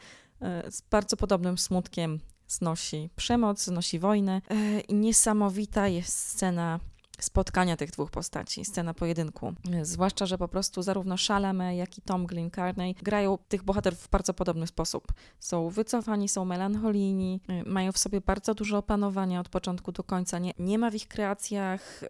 z 0.70 0.82
bardzo 0.82 1.18
podobnym 1.18 1.58
smutkiem 1.58 2.20
znosi 2.51 3.10
przemoc, 3.15 3.63
znosi 3.63 4.00
wojnę. 4.00 4.41
E, 4.50 4.79
I 4.79 4.93
niesamowita 4.93 5.88
jest 5.88 6.17
scena 6.17 6.79
spotkania 7.20 7.77
tych 7.77 7.91
dwóch 7.91 8.12
postaci, 8.12 8.65
scena 8.65 8.93
pojedynku. 8.93 9.53
Zwłaszcza, 9.81 10.25
że 10.25 10.38
po 10.38 10.48
prostu 10.48 10.81
zarówno 10.81 11.15
Chalamet, 11.27 11.77
jak 11.77 11.98
i 11.98 12.01
Tom 12.01 12.27
Glynn-Carney 12.27 12.96
grają 13.03 13.38
tych 13.48 13.63
bohaterów 13.63 14.00
w 14.00 14.10
bardzo 14.10 14.34
podobny 14.34 14.67
sposób. 14.67 15.08
Są 15.39 15.70
wycofani, 15.70 16.29
są 16.29 16.46
melancholijni, 16.46 17.39
y, 17.67 17.70
mają 17.70 17.91
w 17.91 17.98
sobie 17.98 18.22
bardzo 18.22 18.53
dużo 18.53 18.77
opanowania 18.77 19.39
od 19.39 19.50
początku 19.50 19.91
do 19.91 20.03
końca. 20.03 20.39
Nie, 20.39 20.53
nie 20.60 20.77
ma 20.77 20.91
w 20.91 20.96
ich 20.96 21.08
kreacjach 21.08 22.03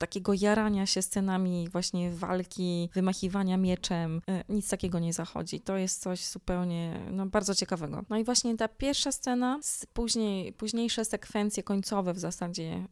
takiego 0.00 0.32
jarania 0.34 0.86
się 0.86 1.02
scenami 1.02 1.68
właśnie 1.68 2.10
walki, 2.10 2.90
wymachiwania 2.94 3.56
mieczem, 3.56 4.22
y, 4.50 4.52
nic 4.52 4.68
takiego 4.68 4.98
nie 4.98 5.12
zachodzi. 5.12 5.60
To 5.60 5.76
jest 5.76 6.02
coś 6.02 6.26
zupełnie 6.26 7.00
no, 7.10 7.26
bardzo 7.26 7.54
ciekawego. 7.54 8.04
No 8.08 8.18
i 8.18 8.24
właśnie 8.24 8.56
ta 8.56 8.68
pierwsza 8.68 9.12
scena, 9.12 9.60
później, 9.92 10.52
późniejsze 10.52 11.04
sekwencje 11.04 11.62
końcowe 11.62 12.14
w 12.14 12.18
zasadzie 12.18 12.86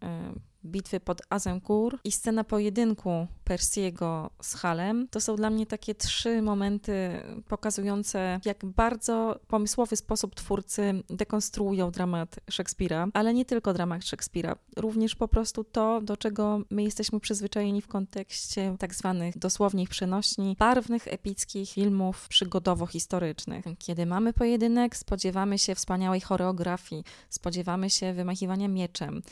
bitwy 0.68 1.00
pod 1.00 1.22
Azincourt 1.30 2.00
i 2.04 2.12
scena 2.12 2.44
pojedynku 2.44 3.26
Persiego 3.44 4.30
z 4.42 4.54
Halem, 4.54 5.08
to 5.10 5.20
są 5.20 5.36
dla 5.36 5.50
mnie 5.50 5.66
takie 5.66 5.94
trzy 5.94 6.42
momenty 6.42 7.22
pokazujące, 7.48 8.40
jak 8.44 8.64
bardzo 8.64 9.40
pomysłowy 9.48 9.96
sposób 9.96 10.34
twórcy 10.34 11.02
dekonstruują 11.10 11.90
dramat 11.90 12.36
Szekspira, 12.50 13.08
ale 13.14 13.34
nie 13.34 13.44
tylko 13.44 13.74
dramat 13.74 14.04
Szekspira, 14.04 14.56
również 14.76 15.14
po 15.14 15.28
prostu 15.28 15.64
to, 15.64 16.00
do 16.00 16.16
czego 16.16 16.60
my 16.70 16.82
jesteśmy 16.82 17.20
przyzwyczajeni 17.20 17.82
w 17.82 17.88
kontekście 17.88 18.76
tak 18.78 18.94
zwanych 18.94 19.38
dosłownie 19.38 19.86
przenośni, 19.86 20.56
barwnych, 20.58 21.08
epickich 21.08 21.70
filmów 21.70 22.28
przygodowo-historycznych. 22.28 23.64
Kiedy 23.78 24.06
mamy 24.06 24.32
pojedynek, 24.32 24.96
spodziewamy 24.96 25.58
się 25.58 25.74
wspaniałej 25.74 26.20
choreografii, 26.20 27.04
spodziewamy 27.30 27.90
się 27.90 28.12
wymachiwania 28.12 28.68
mieczem, 28.68 29.22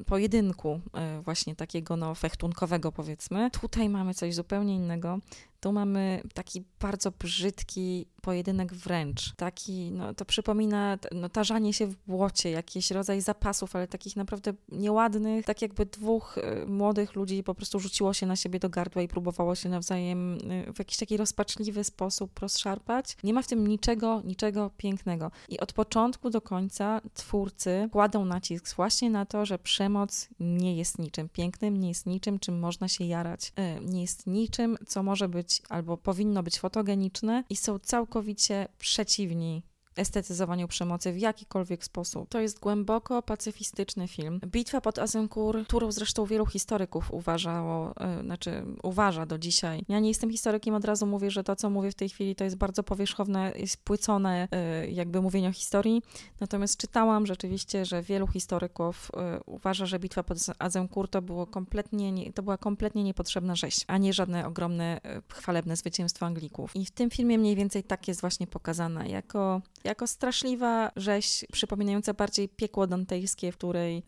y, 0.00 0.04
pojedynku, 0.04 0.57
E, 0.66 1.22
właśnie 1.22 1.56
takiego 1.56 1.96
no, 1.96 2.14
fechtunkowego 2.14 2.92
powiedzmy. 2.92 3.50
Tutaj 3.50 3.88
mamy 3.88 4.14
coś 4.14 4.34
zupełnie 4.34 4.74
innego. 4.74 5.18
Tu 5.60 5.72
mamy 5.72 6.22
taki 6.34 6.64
bardzo 6.80 7.10
brzydki 7.10 8.06
pojedynek 8.22 8.74
wręcz. 8.74 9.34
Taki, 9.36 9.90
no 9.92 10.14
to 10.14 10.24
przypomina 10.24 10.98
no, 11.12 11.28
tarzanie 11.28 11.72
się 11.72 11.86
w 11.86 11.96
błocie, 12.06 12.50
jakiś 12.50 12.90
rodzaj 12.90 13.20
zapasów, 13.20 13.76
ale 13.76 13.88
takich 13.88 14.16
naprawdę 14.16 14.52
nieładnych, 14.68 15.44
tak 15.44 15.62
jakby 15.62 15.86
dwóch 15.86 16.38
y, 16.38 16.66
młodych 16.66 17.14
ludzi 17.14 17.42
po 17.42 17.54
prostu 17.54 17.80
rzuciło 17.80 18.14
się 18.14 18.26
na 18.26 18.36
siebie 18.36 18.58
do 18.58 18.68
gardła 18.68 19.02
i 19.02 19.08
próbowało 19.08 19.54
się 19.54 19.68
nawzajem 19.68 20.34
y, 20.52 20.72
w 20.72 20.78
jakiś 20.78 20.96
taki 20.96 21.16
rozpaczliwy 21.16 21.84
sposób 21.84 22.38
rozszarpać. 22.38 23.16
Nie 23.24 23.34
ma 23.34 23.42
w 23.42 23.46
tym 23.46 23.66
niczego, 23.66 24.22
niczego 24.24 24.70
pięknego. 24.76 25.30
I 25.48 25.60
od 25.60 25.72
początku 25.72 26.30
do 26.30 26.40
końca 26.40 27.00
twórcy 27.14 27.88
kładą 27.92 28.24
nacisk 28.24 28.76
właśnie 28.76 29.10
na 29.10 29.26
to, 29.26 29.46
że 29.46 29.58
przemoc 29.58 30.28
nie 30.40 30.76
jest 30.76 30.98
niczym 30.98 31.28
pięknym, 31.28 31.80
nie 31.80 31.88
jest 31.88 32.06
niczym, 32.06 32.38
czym 32.38 32.58
można 32.58 32.88
się 32.88 33.04
jarać, 33.04 33.52
y, 33.58 33.84
nie 33.84 34.00
jest 34.00 34.26
niczym, 34.26 34.76
co 34.86 35.02
może 35.02 35.28
być 35.28 35.47
być 35.48 35.62
albo 35.68 35.96
powinno 35.96 36.42
być 36.42 36.58
fotogeniczne 36.58 37.44
i 37.50 37.56
są 37.56 37.78
całkowicie 37.78 38.68
przeciwni 38.78 39.62
estetyzowaniu 39.98 40.68
przemocy 40.68 41.12
w 41.12 41.18
jakikolwiek 41.18 41.84
sposób. 41.84 42.28
To 42.28 42.40
jest 42.40 42.60
głęboko 42.60 43.22
pacyfistyczny 43.22 44.08
film. 44.08 44.40
Bitwa 44.46 44.80
pod 44.80 44.98
Azincourt, 44.98 45.68
którą 45.68 45.92
zresztą 45.92 46.24
wielu 46.24 46.46
historyków 46.46 47.12
uważało, 47.12 47.94
yy, 48.16 48.22
znaczy 48.22 48.64
uważa 48.82 49.26
do 49.26 49.38
dzisiaj. 49.38 49.84
Ja 49.88 50.00
nie 50.00 50.08
jestem 50.08 50.30
historykiem, 50.30 50.74
od 50.74 50.84
razu 50.84 51.06
mówię, 51.06 51.30
że 51.30 51.44
to, 51.44 51.56
co 51.56 51.70
mówię 51.70 51.90
w 51.90 51.94
tej 51.94 52.08
chwili, 52.08 52.34
to 52.34 52.44
jest 52.44 52.56
bardzo 52.56 52.82
powierzchowne, 52.82 53.52
jest 53.56 53.76
płycone 53.76 54.48
yy, 54.82 54.90
jakby 54.90 55.22
mówienie 55.22 55.48
o 55.48 55.52
historii. 55.52 56.02
Natomiast 56.40 56.76
czytałam 56.76 57.26
rzeczywiście, 57.26 57.84
że 57.84 58.02
wielu 58.02 58.26
historyków 58.26 59.10
yy, 59.16 59.40
uważa, 59.46 59.86
że 59.86 59.98
bitwa 59.98 60.22
pod 60.22 60.38
Azincourt 60.58 61.12
to 61.12 61.22
było 61.22 61.46
kompletnie, 61.46 62.12
nie, 62.12 62.32
to 62.32 62.42
była 62.42 62.58
kompletnie 62.58 63.04
niepotrzebna 63.04 63.56
rzeź, 63.56 63.76
a 63.86 63.98
nie 63.98 64.12
żadne 64.12 64.46
ogromne, 64.46 65.00
chwalebne 65.32 65.76
zwycięstwo 65.76 66.26
Anglików. 66.26 66.76
I 66.76 66.84
w 66.84 66.90
tym 66.90 67.10
filmie 67.10 67.38
mniej 67.38 67.56
więcej 67.56 67.84
tak 67.84 68.08
jest 68.08 68.20
właśnie 68.20 68.46
pokazane, 68.46 69.08
jako 69.08 69.60
jako 69.88 70.06
straszliwa 70.06 70.90
rzeź, 70.96 71.44
przypominająca 71.52 72.14
bardziej 72.14 72.48
piekło 72.48 72.86
dantejskie, 72.86 73.52
w 73.52 73.56
której 73.56 73.98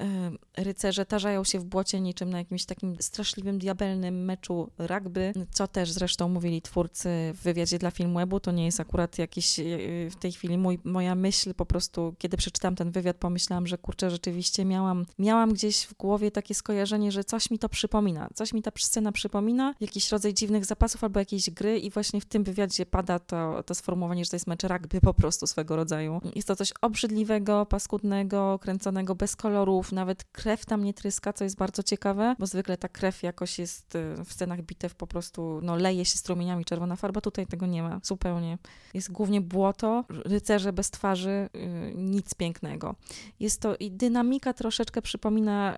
y, 0.59 0.65
rycerze 0.65 1.07
tarzają 1.07 1.45
się 1.45 1.59
w 1.59 1.65
błocie 1.65 2.01
niczym 2.01 2.31
na 2.31 2.39
jakimś 2.39 2.65
takim 2.65 2.97
straszliwym, 3.01 3.59
diabelnym 3.59 4.25
meczu 4.25 4.71
rugby, 4.79 5.33
co 5.51 5.69
też 5.69 5.93
zresztą 5.93 6.29
mówili 6.29 6.63
twórcy 6.63 7.09
w 7.35 7.43
wywiadzie 7.43 7.79
dla 7.79 7.91
Filmwebu. 7.91 8.41
To 8.41 8.51
nie 8.51 8.65
jest 8.65 8.81
akurat 8.81 9.19
jakiś 9.19 9.59
y, 9.59 10.09
w 10.11 10.17
tej 10.17 10.33
chwili 10.33 10.59
mój, 10.59 10.79
moja 10.85 11.15
myśl, 11.15 11.55
po 11.55 11.67
prostu 11.67 12.15
kiedy 12.19 12.37
przeczytałam 12.37 12.77
ten 12.77 12.91
wywiad, 12.91 13.17
pomyślałam, 13.17 13.67
że 13.67 13.79
kurczę, 13.79 14.11
rzeczywiście 14.11 14.65
miałam, 14.65 15.07
miałam 15.19 15.53
gdzieś 15.53 15.85
w 15.85 15.95
głowie 15.95 16.31
takie 16.31 16.55
skojarzenie, 16.55 17.13
że 17.13 17.25
coś 17.25 17.51
mi 17.51 17.59
to 17.59 17.69
przypomina, 17.69 18.29
coś 18.35 18.53
mi 18.53 18.63
ta 18.63 18.71
scena 18.77 19.13
przypomina, 19.13 19.75
jakiś 19.81 20.13
rodzaj 20.13 20.35
dziwnych 20.35 20.65
zapasów 20.65 21.05
albo 21.05 21.21
jakiejś 21.21 21.51
gry 21.51 21.79
i 21.79 21.91
właśnie 21.91 22.21
w 22.21 22.25
tym 22.25 22.45
wywiadzie 22.45 22.87
pada 22.87 23.19
to, 23.19 23.63
to 23.63 23.75
sformułowanie, 23.75 24.25
że 24.25 24.31
to 24.31 24.37
jest 24.37 24.47
mecz 24.47 24.65
rugby 24.65 25.01
po 25.01 25.15
prostu 25.15 25.47
swego 25.47 25.70
rodzaju. 25.77 26.21
Jest 26.35 26.49
to 26.49 26.57
coś 26.57 26.73
obrzydliwego, 26.81 27.67
paskudnego, 27.67 28.59
kręconego 28.59 29.15
bez 29.15 29.37
kolorów, 29.37 29.93
nawet 29.93 30.25
krew 30.25 30.67
tam 30.67 30.85
nie 30.85 30.95
tryska, 30.95 31.33
co 31.33 31.45
jest 31.45 31.57
bardzo 31.57 31.83
ciekawe, 31.83 32.37
bo 32.39 32.47
zwykle 32.47 32.77
ta 32.77 32.89
krew 32.89 33.23
jakoś 33.23 33.59
jest 33.59 33.95
y, 33.95 34.25
w 34.25 34.33
scenach 34.33 34.63
bitew 34.63 34.95
po 34.95 35.07
prostu, 35.07 35.61
no 35.63 35.77
leje 35.77 36.05
się 36.05 36.19
strumieniami 36.19 36.65
czerwona 36.65 36.97
farba, 36.97 37.21
tutaj 37.21 37.47
tego 37.47 37.67
nie 37.67 37.83
ma 37.83 38.01
zupełnie. 38.03 38.59
Jest 38.95 39.13
głównie 39.13 39.41
błoto, 39.41 40.05
rycerze 40.09 40.73
bez 40.73 40.91
twarzy, 40.91 41.49
yy, 41.55 41.93
nic 41.95 42.35
pięknego. 42.35 42.95
Jest 43.41 43.61
to 43.61 43.77
i 43.77 43.91
dynamika 43.91 44.53
troszeczkę 44.53 45.03
przypomina 45.03 45.77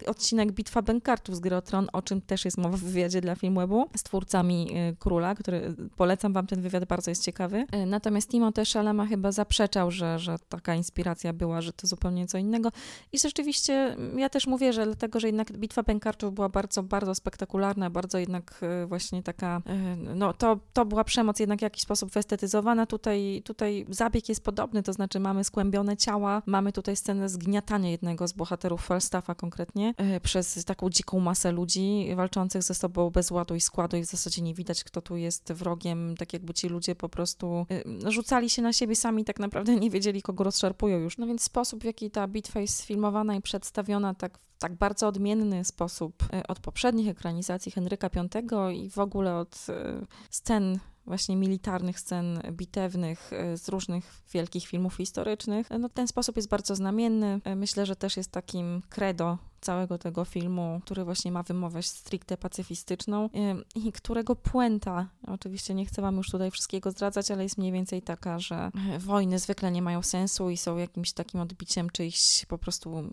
yy, 0.00 0.08
odcinek 0.08 0.52
Bitwa 0.52 0.82
Bękartów 0.82 1.36
z 1.36 1.40
Gry 1.40 1.56
o 1.92 2.02
czym 2.02 2.20
też 2.20 2.44
jest 2.44 2.58
mowa 2.58 2.76
w 2.76 2.80
wywiadzie 2.80 3.20
dla 3.20 3.34
Filmwebu 3.34 3.86
z 3.96 4.02
twórcami 4.02 4.70
Króla, 4.98 5.34
który 5.34 5.74
polecam 5.96 6.32
wam 6.32 6.46
ten 6.46 6.60
wywiad, 6.60 6.84
bardzo 6.84 7.10
jest 7.10 7.24
ciekawy. 7.24 7.66
Y, 7.74 7.86
natomiast 7.86 8.30
Timothée 8.30 8.72
Chalamet 8.72 9.15
chyba 9.16 9.32
zaprzeczał, 9.32 9.90
że, 9.90 10.18
że 10.18 10.36
taka 10.48 10.74
inspiracja 10.74 11.32
była, 11.32 11.60
że 11.60 11.72
to 11.72 11.86
zupełnie 11.86 12.26
co 12.26 12.38
innego. 12.38 12.72
I 13.12 13.18
rzeczywiście 13.18 13.74
mm, 13.74 14.18
ja 14.18 14.28
też 14.28 14.46
mówię, 14.46 14.72
że 14.72 14.84
dlatego, 14.84 15.20
że 15.20 15.26
jednak 15.26 15.52
Bitwa 15.52 15.82
Pękarczów 15.82 16.34
była 16.34 16.48
bardzo, 16.48 16.82
bardzo 16.82 17.14
spektakularna, 17.14 17.90
bardzo 17.90 18.18
jednak 18.18 18.60
e, 18.62 18.86
właśnie 18.86 19.22
taka, 19.22 19.62
e, 19.66 19.96
no 19.96 20.32
to, 20.32 20.58
to 20.72 20.84
była 20.84 21.04
przemoc 21.04 21.40
jednak 21.40 21.58
w 21.58 21.62
jakiś 21.62 21.82
sposób 21.82 22.10
wyestetyzowana. 22.10 22.86
Tutaj, 22.86 23.42
tutaj 23.44 23.86
zabieg 23.88 24.28
jest 24.28 24.44
podobny, 24.44 24.82
to 24.82 24.92
znaczy 24.92 25.20
mamy 25.20 25.44
skłębione 25.44 25.96
ciała, 25.96 26.42
mamy 26.46 26.72
tutaj 26.72 26.96
scenę 26.96 27.28
zgniatania 27.28 27.90
jednego 27.90 28.28
z 28.28 28.32
bohaterów 28.32 28.86
Falstaffa 28.86 29.34
konkretnie 29.34 29.94
e, 29.96 30.20
przez 30.20 30.64
taką 30.64 30.90
dziką 30.90 31.20
masę 31.20 31.52
ludzi 31.52 32.08
walczących 32.16 32.62
ze 32.62 32.74
sobą 32.74 33.10
bez 33.10 33.30
ładu 33.30 33.54
i 33.54 33.60
składu 33.60 33.96
i 33.96 34.02
w 34.02 34.06
zasadzie 34.06 34.42
nie 34.42 34.54
widać, 34.54 34.84
kto 34.84 35.02
tu 35.02 35.16
jest 35.16 35.52
wrogiem, 35.52 36.14
tak 36.18 36.32
jakby 36.32 36.54
ci 36.54 36.68
ludzie 36.68 36.94
po 36.94 37.08
prostu 37.08 37.66
rzucali 38.06 38.50
się 38.50 38.62
na 38.62 38.72
siebie 38.72 38.96
sami 39.06 39.24
tak 39.24 39.40
naprawdę 39.40 39.76
nie 39.76 39.90
wiedzieli, 39.90 40.22
kogo 40.22 40.44
rozszarpują 40.44 40.98
już. 40.98 41.18
No 41.18 41.26
więc 41.26 41.42
sposób, 41.42 41.82
w 41.82 41.84
jaki 41.84 42.10
ta 42.10 42.28
bitwa 42.28 42.60
jest 42.60 42.76
sfilmowana 42.76 43.34
i 43.34 43.42
przedstawiona 43.42 44.14
tak 44.14 44.38
w 44.38 44.58
tak 44.58 44.74
bardzo 44.74 45.08
odmienny 45.08 45.64
sposób 45.64 46.14
e, 46.32 46.46
od 46.46 46.60
poprzednich 46.60 47.08
ekranizacji 47.08 47.72
Henryka 47.72 48.10
V 48.14 48.74
i 48.74 48.90
w 48.90 48.98
ogóle 48.98 49.36
od 49.36 49.66
e, 49.68 50.06
scen 50.30 50.78
właśnie 51.06 51.36
militarnych 51.36 52.00
scen 52.00 52.40
bitewnych 52.52 53.32
e, 53.32 53.56
z 53.56 53.68
różnych 53.68 54.22
wielkich 54.32 54.66
filmów 54.66 54.94
historycznych. 54.96 55.66
No, 55.78 55.88
ten 55.88 56.08
sposób 56.08 56.36
jest 56.36 56.48
bardzo 56.48 56.74
znamienny. 56.74 57.40
Myślę, 57.56 57.86
że 57.86 57.96
też 57.96 58.16
jest 58.16 58.30
takim 58.30 58.82
credo 58.88 59.38
całego 59.66 59.98
tego 59.98 60.24
filmu, 60.24 60.80
który 60.84 61.04
właśnie 61.04 61.32
ma 61.32 61.42
wymowę 61.42 61.82
stricte 61.82 62.36
pacyfistyczną 62.36 63.30
i 63.74 63.92
którego 63.92 64.36
puenta, 64.36 65.08
oczywiście 65.26 65.74
nie 65.74 65.86
chcę 65.86 66.02
wam 66.02 66.16
już 66.16 66.30
tutaj 66.30 66.50
wszystkiego 66.50 66.90
zdradzać, 66.90 67.30
ale 67.30 67.42
jest 67.42 67.58
mniej 67.58 67.72
więcej 67.72 68.02
taka, 68.02 68.38
że 68.38 68.70
wojny 68.98 69.38
zwykle 69.38 69.70
nie 69.70 69.82
mają 69.82 70.02
sensu 70.02 70.50
i 70.50 70.56
są 70.56 70.76
jakimś 70.76 71.12
takim 71.12 71.40
odbiciem 71.40 71.90
czyichś 71.90 72.46
po 72.46 72.58
prostu 72.58 73.12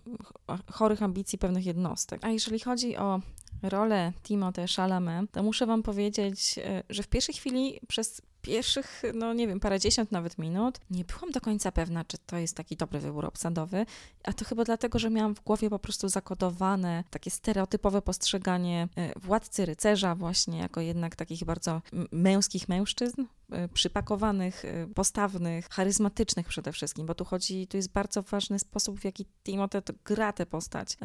chorych 0.71 1.03
ambicji 1.03 1.37
pewnych 1.37 1.65
jednostek. 1.65 2.25
A 2.25 2.29
jeżeli 2.29 2.59
chodzi 2.59 2.97
o 2.97 3.21
rolę 3.61 4.13
Timothée 4.23 4.75
Chalamet, 4.75 5.31
to 5.31 5.43
muszę 5.43 5.65
wam 5.65 5.83
powiedzieć, 5.83 6.55
e, 6.57 6.83
że 6.89 7.03
w 7.03 7.07
pierwszej 7.07 7.35
chwili 7.35 7.79
przez 7.87 8.21
pierwszych, 8.43 9.01
no 9.13 9.33
nie 9.33 9.47
wiem, 9.47 9.59
parędziesiąt 9.59 10.11
nawet 10.11 10.37
minut, 10.37 10.79
nie 10.89 11.05
byłam 11.05 11.31
do 11.31 11.41
końca 11.41 11.71
pewna, 11.71 12.05
czy 12.05 12.17
to 12.17 12.37
jest 12.37 12.57
taki 12.57 12.77
dobry 12.77 12.99
wybór 12.99 13.25
obsadowy, 13.25 13.85
a 14.23 14.33
to 14.33 14.45
chyba 14.45 14.63
dlatego, 14.63 14.99
że 14.99 15.09
miałam 15.09 15.35
w 15.35 15.43
głowie 15.43 15.69
po 15.69 15.79
prostu 15.79 16.09
zakodowane 16.09 17.03
takie 17.09 17.31
stereotypowe 17.31 18.01
postrzeganie 18.01 18.87
e, 18.95 19.19
władcy 19.19 19.65
rycerza 19.65 20.15
właśnie 20.15 20.59
jako 20.59 20.81
jednak 20.81 21.15
takich 21.15 21.43
bardzo 21.43 21.81
męskich 22.11 22.69
mężczyzn, 22.69 23.25
przypakowanych, 23.73 24.63
postawnych, 24.95 25.69
charyzmatycznych 25.69 26.47
przede 26.47 26.71
wszystkim, 26.71 27.05
bo 27.05 27.15
tu 27.15 27.25
chodzi, 27.25 27.67
tu 27.67 27.77
jest 27.77 27.91
bardzo 27.91 28.21
ważny 28.21 28.59
sposób, 28.59 28.99
w 28.99 29.05
jaki 29.05 29.25
Timothy 29.43 29.81
gra 30.05 30.33
tę 30.33 30.45
postać. 30.45 30.97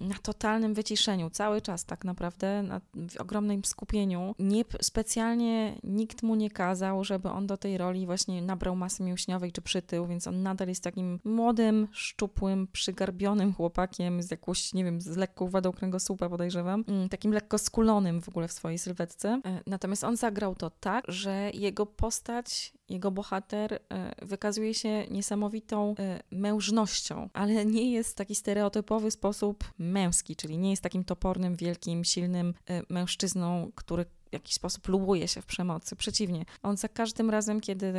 Na 0.00 0.14
totalnym 0.22 0.74
wyciszeniu, 0.74 1.30
cały 1.30 1.60
czas 1.60 1.84
tak 1.84 2.04
naprawdę, 2.04 2.62
na 2.62 2.80
ogromnym 3.18 3.64
skupieniu. 3.64 4.34
Nie, 4.38 4.64
specjalnie 4.82 5.78
nikt 5.84 6.22
mu 6.22 6.34
nie 6.34 6.50
kazał, 6.72 7.04
żeby 7.04 7.28
on 7.28 7.46
do 7.46 7.56
tej 7.56 7.78
roli 7.78 8.06
właśnie 8.06 8.42
nabrał 8.42 8.76
masy 8.76 9.02
mięśniowej 9.02 9.52
czy 9.52 9.62
przytył, 9.62 10.06
więc 10.06 10.26
on 10.26 10.42
nadal 10.42 10.68
jest 10.68 10.84
takim 10.84 11.20
młodym, 11.24 11.88
szczupłym, 11.92 12.66
przygarbionym 12.72 13.54
chłopakiem 13.54 14.22
z 14.22 14.30
jakąś, 14.30 14.74
nie 14.74 14.84
wiem, 14.84 15.00
z 15.00 15.16
lekką 15.16 15.48
wadą 15.48 15.72
kręgosłupa 15.72 16.28
podejrzewam, 16.28 16.84
mm, 16.88 17.08
takim 17.08 17.32
lekko 17.32 17.58
skulonym 17.58 18.20
w 18.20 18.28
ogóle 18.28 18.48
w 18.48 18.52
swojej 18.52 18.78
sylwetce. 18.78 19.40
E, 19.44 19.60
natomiast 19.66 20.04
on 20.04 20.16
zagrał 20.16 20.54
to 20.54 20.70
tak, 20.70 21.04
że 21.08 21.50
jego 21.54 21.86
postać 21.86 22.72
jego 22.88 23.10
bohater 23.10 23.72
e, 23.74 23.78
wykazuje 24.26 24.74
się 24.74 25.06
niesamowitą 25.10 25.94
e, 25.98 26.20
mężnością, 26.30 27.28
ale 27.32 27.66
nie 27.66 27.92
jest 27.92 28.12
w 28.12 28.14
taki 28.14 28.34
stereotypowy 28.34 29.10
sposób 29.10 29.64
męski, 29.78 30.36
czyli 30.36 30.58
nie 30.58 30.70
jest 30.70 30.82
takim 30.82 31.04
topornym, 31.04 31.56
wielkim, 31.56 32.04
silnym 32.04 32.54
mężczyzną, 32.88 33.72
który 33.74 34.06
w 34.32 34.34
jakiś 34.34 34.54
sposób 34.54 34.88
lubuje 34.88 35.28
się 35.28 35.42
w 35.42 35.46
przemocy. 35.46 35.96
Przeciwnie, 35.96 36.44
on 36.62 36.76
za 36.76 36.88
każdym 36.88 37.30
razem, 37.30 37.60
kiedy 37.60 37.92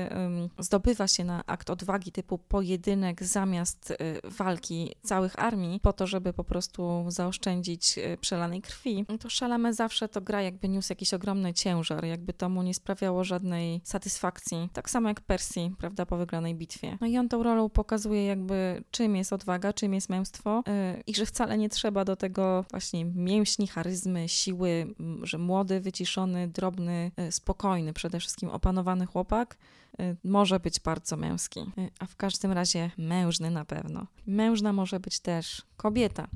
zdobywa 0.60 1.08
się 1.08 1.24
na 1.24 1.44
akt 1.46 1.70
odwagi 1.70 2.12
typu 2.12 2.38
pojedynek 2.38 3.24
zamiast 3.24 3.92
y, 3.92 3.96
walki 4.24 4.96
całych 5.04 5.40
armii, 5.40 5.80
po 5.80 5.94
to, 5.94 6.08
żeby 6.08 6.34
po 6.34 6.44
prostu 6.44 7.06
zaoszczędzić 7.08 7.98
y, 7.98 8.18
przelanej 8.22 8.62
krwi, 8.62 9.06
to 9.20 9.28
Chalamet 9.40 9.76
zawsze 9.76 10.10
to 10.10 10.22
gra, 10.22 10.42
jakby 10.42 10.70
niósł 10.70 10.92
jakiś 10.92 11.14
ogromny 11.14 11.54
ciężar, 11.54 12.06
jakby 12.06 12.34
to 12.34 12.50
mu 12.50 12.64
nie 12.64 12.74
sprawiało 12.74 13.24
żadnej 13.24 13.82
satysfakcji. 13.84 14.70
Tak 14.74 14.90
samo 14.90 15.08
jak 15.08 15.22
Percy, 15.22 15.72
prawda, 15.78 16.06
po 16.06 16.18
wygranej 16.18 16.56
bitwie. 16.56 16.98
No 17.02 17.08
i 17.08 17.18
on 17.18 17.30
tą 17.30 17.44
rolą 17.44 17.70
pokazuje 17.70 18.26
jakby 18.26 18.84
czym 18.92 19.16
jest 19.16 19.34
odwaga, 19.34 19.74
czym 19.74 19.94
jest 19.94 20.10
męstwo 20.10 20.64
y, 20.98 21.04
i 21.08 21.16
że 21.16 21.26
wcale 21.26 21.58
nie 21.58 21.70
trzeba 21.70 22.06
do 22.06 22.16
tego 22.16 22.66
właśnie 22.72 23.06
mięśni, 23.06 23.68
charyzmy, 23.68 24.30
siły, 24.30 24.96
że 25.22 25.38
młody, 25.38 25.80
wyciszony 25.80 26.23
drobny, 26.48 27.12
e, 27.18 27.32
spokojny, 27.32 27.94
przede 27.94 28.20
wszystkim 28.20 28.50
opanowany 28.50 29.06
chłopak 29.06 29.58
e, 30.00 30.16
może 30.24 30.60
być 30.60 30.80
bardzo 30.80 31.18
męski, 31.18 31.60
e, 31.60 31.66
a 32.00 32.06
w 32.06 32.16
każdym 32.16 32.52
razie 32.52 32.92
mężny 32.98 33.52
na 33.52 33.66
pewno. 33.66 34.08
Mężna 34.28 34.74
może 34.74 35.00
być 35.00 35.20
też 35.20 35.62
kobieta, 35.78 36.28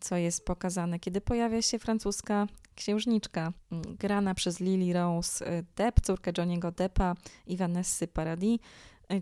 co 0.00 0.16
jest 0.16 0.44
pokazane, 0.44 0.98
kiedy 0.98 1.20
pojawia 1.20 1.62
się 1.62 1.78
francuska 1.78 2.46
księżniczka, 2.74 3.52
grana 3.98 4.34
przez 4.34 4.60
Lily 4.60 4.92
Rose 4.92 5.62
Depp, 5.76 6.00
córkę 6.00 6.32
Johniego 6.38 6.72
Deppa 6.72 7.14
i 7.46 7.56
Vanessy 7.56 8.08
Paradis, 8.08 8.58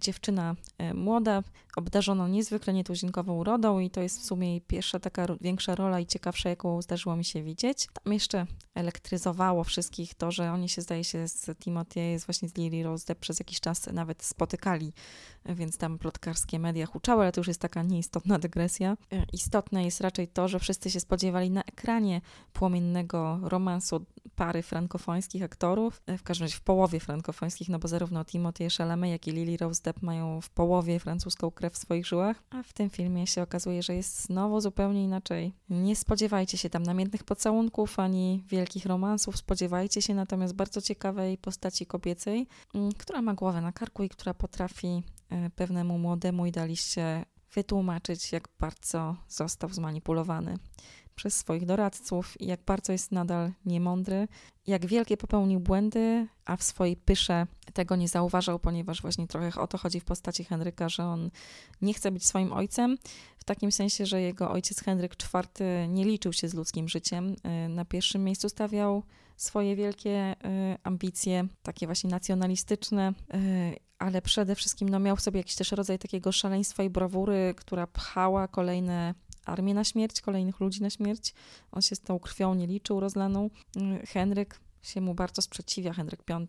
dziewczyna 0.00 0.57
młoda, 0.95 1.43
obdarzona 1.77 2.29
niezwykle 2.29 2.73
nietuzinkową 2.73 3.37
urodą 3.37 3.79
i 3.79 3.91
to 3.91 4.00
jest 4.00 4.21
w 4.21 4.25
sumie 4.25 4.61
pierwsza 4.61 5.00
taka 5.00 5.27
większa 5.41 5.75
rola 5.75 6.00
i 6.00 6.07
ciekawsza, 6.07 6.49
jaką 6.49 6.83
zdarzyło 6.83 7.17
mi 7.17 7.25
się 7.25 7.43
widzieć. 7.43 7.89
Tam 8.03 8.12
jeszcze 8.12 8.47
elektryzowało 8.75 9.65
wszystkich 9.65 10.15
to, 10.15 10.31
że 10.31 10.53
oni 10.53 10.69
się 10.69 10.83
zdaje 10.83 11.05
się 11.05 11.29
z 11.29 11.59
Timothy, 11.59 12.00
jest 12.00 12.27
właśnie 12.27 12.49
z 12.49 12.57
Lily 12.57 12.83
Rose 12.83 13.15
przez 13.15 13.39
jakiś 13.39 13.61
czas 13.61 13.87
nawet 13.87 14.23
spotykali, 14.23 14.93
więc 15.45 15.79
tam 15.79 15.99
plotkarskie 15.99 16.59
media 16.59 16.87
huczały, 16.87 17.23
ale 17.23 17.33
to 17.33 17.41
już 17.41 17.49
jest 17.49 17.61
taka 17.61 17.83
nieistotna 17.83 18.39
dygresja. 18.39 18.97
Istotne 19.33 19.85
jest 19.85 20.00
raczej 20.00 20.29
to, 20.29 20.49
że 20.49 20.59
wszyscy 20.59 20.91
się 20.91 21.00
spodziewali 21.00 21.50
na 21.50 21.62
ekranie 21.62 22.21
płomiennego 22.53 23.41
romansu 23.43 24.07
pary 24.37 24.62
frankofońskich 24.62 25.43
aktorów, 25.43 26.03
w 26.19 26.23
każdym 26.23 26.45
razie 26.45 26.57
w 26.57 26.61
połowie 26.61 27.00
frankofońskich, 27.00 27.69
no 27.69 27.79
bo 27.79 27.89
zarówno 27.89 28.25
Timothy 28.25 28.69
Chalamet, 28.79 29.11
jak 29.11 29.27
i 29.27 29.33
Lily 29.33 29.57
Rose 29.57 29.83
Depp 29.83 30.03
mają 30.03 30.41
w 30.41 30.50
połowie 30.50 31.00
francuską 31.00 31.50
w 31.71 31.79
swoich 31.79 32.07
żyłach, 32.07 32.43
a 32.50 32.62
w 32.62 32.73
tym 32.73 32.90
filmie 32.90 33.26
się 33.26 33.43
okazuje, 33.43 33.83
że 33.83 33.95
jest 33.95 34.25
znowu 34.25 34.61
zupełnie 34.61 35.05
inaczej. 35.05 35.55
Nie 35.71 35.97
spodziewajcie 35.97 36.59
się 36.59 36.71
tam 36.71 36.83
namiętnych 36.83 37.25
pocałunków 37.25 37.99
ani 37.99 38.45
wielkich 38.49 38.87
romansów, 38.87 39.37
spodziewajcie 39.37 40.02
się 40.02 40.14
natomiast 40.14 40.54
bardzo 40.54 40.80
ciekawej 40.80 41.39
postaci 41.39 41.87
kobiecej, 41.87 42.47
mm, 42.75 42.93
która 42.93 43.23
ma 43.23 43.35
głowę 43.35 43.61
na 43.61 43.73
karku 43.73 44.02
i 44.02 44.08
która 44.08 44.35
potrafi 44.35 45.02
e, 45.30 45.50
pewnemu 45.50 45.99
młodemu 45.99 46.47
idealiście 46.47 47.25
wytłumaczyć, 47.54 48.32
jak 48.32 48.49
bardzo 48.58 49.17
został 49.28 49.71
zmanipulowany 49.71 50.58
przez 51.15 51.37
swoich 51.37 51.67
doradców 51.67 52.41
i 52.41 52.47
jak 52.47 52.61
bardzo 52.67 52.93
jest 52.93 53.13
nadal 53.13 53.53
niemądry, 53.65 54.29
jak 54.67 54.87
wielkie 54.87 55.17
popełnił 55.17 55.61
błędy, 55.61 56.27
a 56.45 56.57
w 56.57 56.63
swojej 56.63 56.97
pysze 56.97 57.47
tego 57.73 57.97
nie 57.97 58.09
zauważał, 58.09 58.59
ponieważ 58.59 59.03
właśnie 59.03 59.27
trochę 59.27 59.61
o 59.61 59.67
to 59.67 59.79
chodzi 59.79 60.01
w 60.01 60.05
postaci 60.05 60.45
Henryka, 60.45 60.89
że 60.89 61.05
on 61.05 61.31
nie 61.83 61.95
chce 61.95 62.11
być 62.11 62.27
swoim 62.27 62.53
ojcem, 62.53 62.99
w 63.39 63.45
takim 63.45 63.73
sensie, 63.73 64.07
że 64.07 64.21
jego 64.21 64.51
ojciec 64.51 64.81
Henryk 64.81 65.15
IV 65.15 65.65
nie 65.89 66.05
liczył 66.05 66.33
się 66.33 66.49
z 66.49 66.55
ludzkim 66.55 66.89
życiem. 66.89 67.37
Y, 67.67 67.69
na 67.69 67.85
pierwszym 67.85 68.25
miejscu 68.25 68.49
stawiał 68.49 69.03
swoje 69.37 69.77
wielkie 69.77 70.33
y, 70.33 70.37
ambicje, 70.83 71.47
takie 71.63 71.87
właśnie 71.87 72.11
nacjonalistyczne, 72.11 73.13
y, 73.35 73.77
ale 73.99 74.23
przede 74.23 74.55
wszystkim 74.55 74.89
no, 74.89 74.99
miał 74.99 75.17
w 75.17 75.21
sobie 75.21 75.41
jakiś 75.41 75.55
też 75.55 75.73
rodzaj 75.73 75.99
takiego 75.99 76.33
szaleństwa 76.33 76.83
i 76.83 76.91
brawury, 76.91 77.55
która 77.57 77.87
pchała 77.87 78.49
kolejne 78.49 79.15
armię 79.45 79.75
na 79.75 79.85
śmierć, 79.85 80.21
kolejnych 80.21 80.61
ludzi 80.61 80.83
na 80.83 80.91
śmierć. 80.91 81.35
On 81.73 81.83
się 81.83 81.97
z 81.97 82.00
tą 82.00 82.19
krwią 82.19 82.55
nie 82.55 82.67
liczył 82.67 83.00
rozlaną. 83.00 83.50
Mm, 83.76 84.07
Henryk 84.07 84.61
się 84.83 85.00
mu 85.00 85.15
bardzo 85.15 85.43
sprzeciwia, 85.43 85.93
Henryk 85.93 86.23
V 86.29 86.47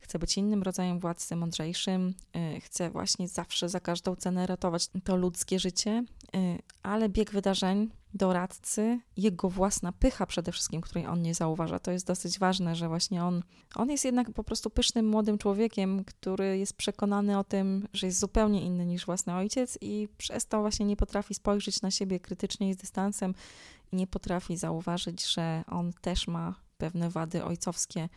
chce 0.00 0.18
być 0.18 0.36
innym 0.38 0.62
rodzajem 0.62 1.00
władcy, 1.00 1.36
mądrzejszym, 1.36 2.14
y, 2.56 2.60
chce 2.60 2.90
właśnie 2.90 3.28
zawsze 3.28 3.68
za 3.68 3.80
każdą 3.80 4.16
cenę 4.16 4.46
ratować 4.46 4.88
to 5.04 5.16
ludzkie 5.16 5.58
życie, 5.58 6.04
ale 6.82 7.08
bieg 7.08 7.30
wydarzeń 7.30 7.90
doradcy, 8.14 9.00
jego 9.16 9.48
własna 9.48 9.92
pycha 9.92 10.26
przede 10.26 10.52
wszystkim, 10.52 10.80
której 10.80 11.06
on 11.06 11.22
nie 11.22 11.34
zauważa. 11.34 11.78
To 11.78 11.90
jest 11.90 12.06
dosyć 12.06 12.38
ważne, 12.38 12.76
że 12.76 12.88
właśnie 12.88 13.24
on, 13.24 13.42
on 13.74 13.90
jest 13.90 14.04
jednak 14.04 14.30
po 14.30 14.44
prostu 14.44 14.70
pysznym 14.70 15.08
młodym 15.08 15.38
człowiekiem, 15.38 16.04
który 16.04 16.58
jest 16.58 16.76
przekonany 16.76 17.38
o 17.38 17.44
tym, 17.44 17.88
że 17.92 18.06
jest 18.06 18.20
zupełnie 18.20 18.62
inny 18.62 18.86
niż 18.86 19.06
własny 19.06 19.34
ojciec 19.34 19.78
i 19.80 20.08
przez 20.18 20.46
to 20.46 20.60
właśnie 20.60 20.86
nie 20.86 20.96
potrafi 20.96 21.34
spojrzeć 21.34 21.82
na 21.82 21.90
siebie 21.90 22.20
krytycznie 22.20 22.68
i 22.68 22.74
z 22.74 22.76
dystansem 22.76 23.34
i 23.92 23.96
nie 23.96 24.06
potrafi 24.06 24.56
zauważyć, 24.56 25.26
że 25.26 25.64
on 25.66 25.92
też 26.00 26.28
ma 26.28 26.54
pewne 26.78 27.10
wady 27.10 27.44
ojcowskie, 27.44 28.08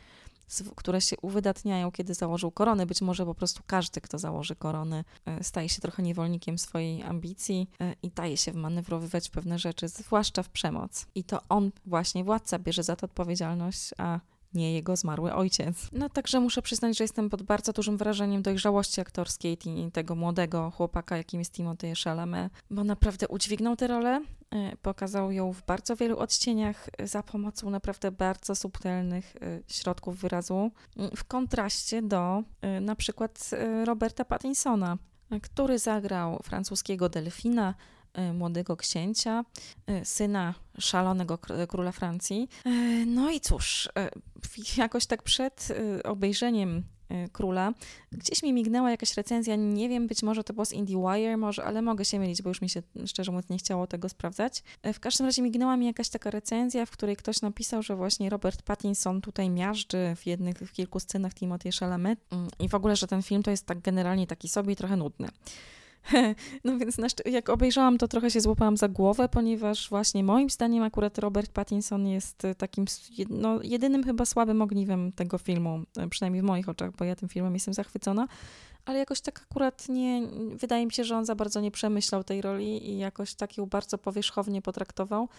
które 0.75 1.01
się 1.01 1.15
uwydatniają, 1.21 1.91
kiedy 1.91 2.13
założył 2.13 2.51
koronę. 2.51 2.85
Być 2.85 3.01
może 3.01 3.25
po 3.25 3.35
prostu 3.35 3.63
każdy, 3.67 4.01
kto 4.01 4.19
założy 4.19 4.55
koronę, 4.55 5.03
e, 5.25 5.43
staje 5.43 5.69
się 5.69 5.81
trochę 5.81 6.03
niewolnikiem 6.03 6.57
swojej 6.57 7.03
ambicji 7.03 7.69
e, 7.79 7.95
i 8.03 8.09
daje 8.09 8.37
się 8.37 8.51
wmanewrowywać 8.51 9.29
pewne 9.29 9.59
rzeczy, 9.59 9.87
zwłaszcza 9.87 10.43
w 10.43 10.49
przemoc. 10.49 11.07
I 11.15 11.23
to 11.23 11.39
on, 11.49 11.71
właśnie 11.85 12.23
władca, 12.23 12.59
bierze 12.59 12.83
za 12.83 12.95
to 12.95 13.05
odpowiedzialność, 13.05 13.89
a 13.97 14.19
nie 14.55 14.73
jego 14.73 14.95
zmarły 14.95 15.33
ojciec. 15.33 15.89
No 15.91 16.09
także 16.09 16.39
muszę 16.39 16.61
przyznać, 16.61 16.97
że 16.97 17.03
jestem 17.03 17.29
pod 17.29 17.43
bardzo 17.43 17.73
dużym 17.73 17.97
wrażeniem 17.97 18.41
dojrzałości 18.41 19.01
aktorskiej 19.01 19.57
tego 19.93 20.15
młodego 20.15 20.71
chłopaka, 20.71 21.17
jakim 21.17 21.39
jest 21.39 21.53
Timothée 21.53 22.03
Chalamet, 22.03 22.53
bo 22.71 22.83
naprawdę 22.83 23.27
udźwignął 23.27 23.75
tę 23.75 23.87
rolę, 23.87 24.21
e, 24.51 24.77
pokazał 24.81 25.31
ją 25.31 25.53
w 25.53 25.65
bardzo 25.65 25.95
wielu 25.95 26.17
odcieniach 26.17 26.89
e, 26.97 27.07
za 27.07 27.23
pomocą 27.23 27.69
naprawdę 27.69 28.11
bardzo 28.11 28.55
subtelnych 28.55 29.35
e, 29.35 29.59
środków 29.67 30.17
wyrazu, 30.17 30.71
w 31.15 31.23
kontraście 31.23 32.01
do 32.01 32.43
na 32.81 32.95
przykład 32.95 33.49
Roberta 33.85 34.25
Pattinsona, 34.25 34.97
który 35.41 35.79
zagrał 35.79 36.39
francuskiego 36.43 37.09
delfina, 37.09 37.75
młodego 38.33 38.77
księcia, 38.77 39.45
e, 39.87 40.05
syna 40.05 40.53
szalonego 40.79 41.37
króla 41.67 41.91
Francji. 41.91 42.49
E, 42.65 42.69
no 43.05 43.31
i 43.31 43.39
cóż, 43.39 43.89
jakoś 44.77 45.05
tak 45.05 45.23
przed 45.23 45.67
obejrzeniem 46.03 46.83
króla. 47.31 47.73
Gdzieś 48.11 48.43
mi 48.43 48.53
mignęła 48.53 48.91
jakaś 48.91 49.17
recenzja, 49.17 49.55
nie 49.55 49.89
wiem, 49.89 50.07
być 50.07 50.23
może 50.23 50.43
to 50.43 50.53
było 50.53 50.65
z 50.65 50.73
IndieWire, 50.73 51.37
może, 51.37 51.63
ale 51.63 51.81
mogę 51.81 52.05
się 52.05 52.19
mylić, 52.19 52.41
bo 52.41 52.49
już 52.49 52.61
mi 52.61 52.69
się 52.69 52.81
szczerze 53.05 53.31
mówiąc 53.31 53.49
nie 53.49 53.57
chciało 53.57 53.87
tego 53.87 54.09
sprawdzać. 54.09 54.63
W 54.93 54.99
każdym 54.99 55.25
razie 55.25 55.41
mignęła 55.41 55.77
mi 55.77 55.85
jakaś 55.85 56.09
taka 56.09 56.31
recenzja, 56.31 56.85
w 56.85 56.91
której 56.91 57.15
ktoś 57.15 57.41
napisał, 57.41 57.83
że 57.83 57.95
właśnie 57.95 58.29
Robert 58.29 58.61
Pattinson 58.61 59.21
tutaj 59.21 59.49
miażdży 59.49 60.15
w 60.15 60.25
jednych, 60.25 60.57
w 60.57 60.71
kilku 60.71 60.99
scenach 60.99 61.33
Timothée 61.33 61.79
Chalamet 61.79 62.19
mm, 62.31 62.47
i 62.59 62.69
w 62.69 62.75
ogóle, 62.75 62.95
że 62.95 63.07
ten 63.07 63.23
film 63.23 63.43
to 63.43 63.51
jest 63.51 63.65
tak 63.65 63.81
generalnie 63.81 64.27
taki 64.27 64.49
sobie 64.49 64.75
trochę 64.75 64.97
nudny. 64.97 65.27
No 66.63 66.77
więc 66.77 66.97
jak 67.25 67.49
obejrzałam, 67.49 67.97
to 67.97 68.07
trochę 68.07 68.31
się 68.31 68.41
złapałam 68.41 68.77
za 68.77 68.87
głowę, 68.87 69.29
ponieważ 69.29 69.89
właśnie 69.89 70.23
moim 70.23 70.49
zdaniem 70.49 70.83
akurat 70.83 71.17
Robert 71.17 71.51
Pattinson 71.51 72.07
jest 72.07 72.45
e, 72.45 72.55
takim 72.55 72.85
no, 73.29 73.59
jedynym 73.63 74.03
chyba 74.03 74.25
słabym 74.25 74.61
ogniwem 74.61 75.11
tego 75.11 75.37
filmu, 75.37 75.81
e, 75.97 76.09
przynajmniej 76.09 76.41
w 76.41 76.45
moich 76.45 76.69
oczach, 76.69 76.91
bo 76.91 77.05
ja 77.05 77.15
tym 77.15 77.29
filmem 77.29 77.53
jestem 77.53 77.73
zachwycona, 77.73 78.27
ale 78.85 78.99
jakoś 78.99 79.21
tak 79.21 79.41
akurat 79.51 79.89
nie, 79.89 80.27
wydaje 80.55 80.85
mi 80.85 80.91
się, 80.91 81.03
że 81.03 81.17
on 81.17 81.25
za 81.25 81.35
bardzo 81.35 81.61
nie 81.61 81.71
przemyślał 81.71 82.23
tej 82.23 82.41
roli 82.41 82.89
i 82.89 82.97
jakoś 82.97 83.35
tak 83.35 83.57
ją 83.57 83.65
bardzo 83.65 83.97
powierzchownie 83.97 84.61
potraktował. 84.61 85.29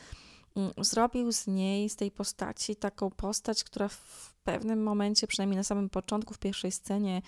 mm, 0.57 0.71
zrobił 0.79 1.33
z 1.33 1.47
niej, 1.47 1.89
z 1.89 1.97
tej 1.97 2.11
postaci, 2.11 2.77
taką 2.77 3.11
postać, 3.11 3.65
która 3.65 3.89
w 3.89 4.35
pewnym 4.45 4.83
momencie, 4.83 5.27
przynajmniej 5.27 5.57
na 5.57 5.65
samym 5.65 5.91
początku, 5.91 6.35
w 6.35 6.39
pierwszej 6.39 6.73
scenie, 6.73 7.23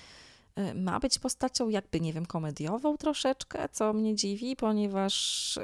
ma 0.75 1.01
być 1.01 1.18
postacią 1.18 1.68
jakby, 1.68 2.01
nie 2.01 2.12
wiem, 2.12 2.27
komediową 2.27 2.97
troszeczkę, 2.97 3.68
co 3.68 3.92
mnie 3.92 4.14
dziwi, 4.14 4.57
ponieważ 4.57 5.59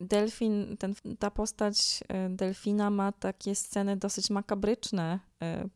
Delfin, 0.00 0.76
ten, 0.76 0.94
ta 1.18 1.30
postać 1.30 2.04
y, 2.26 2.36
Delfina 2.36 2.90
ma 2.90 3.12
takie 3.12 3.54
sceny 3.54 3.96
dosyć 3.96 4.30
makabryczne 4.30 5.20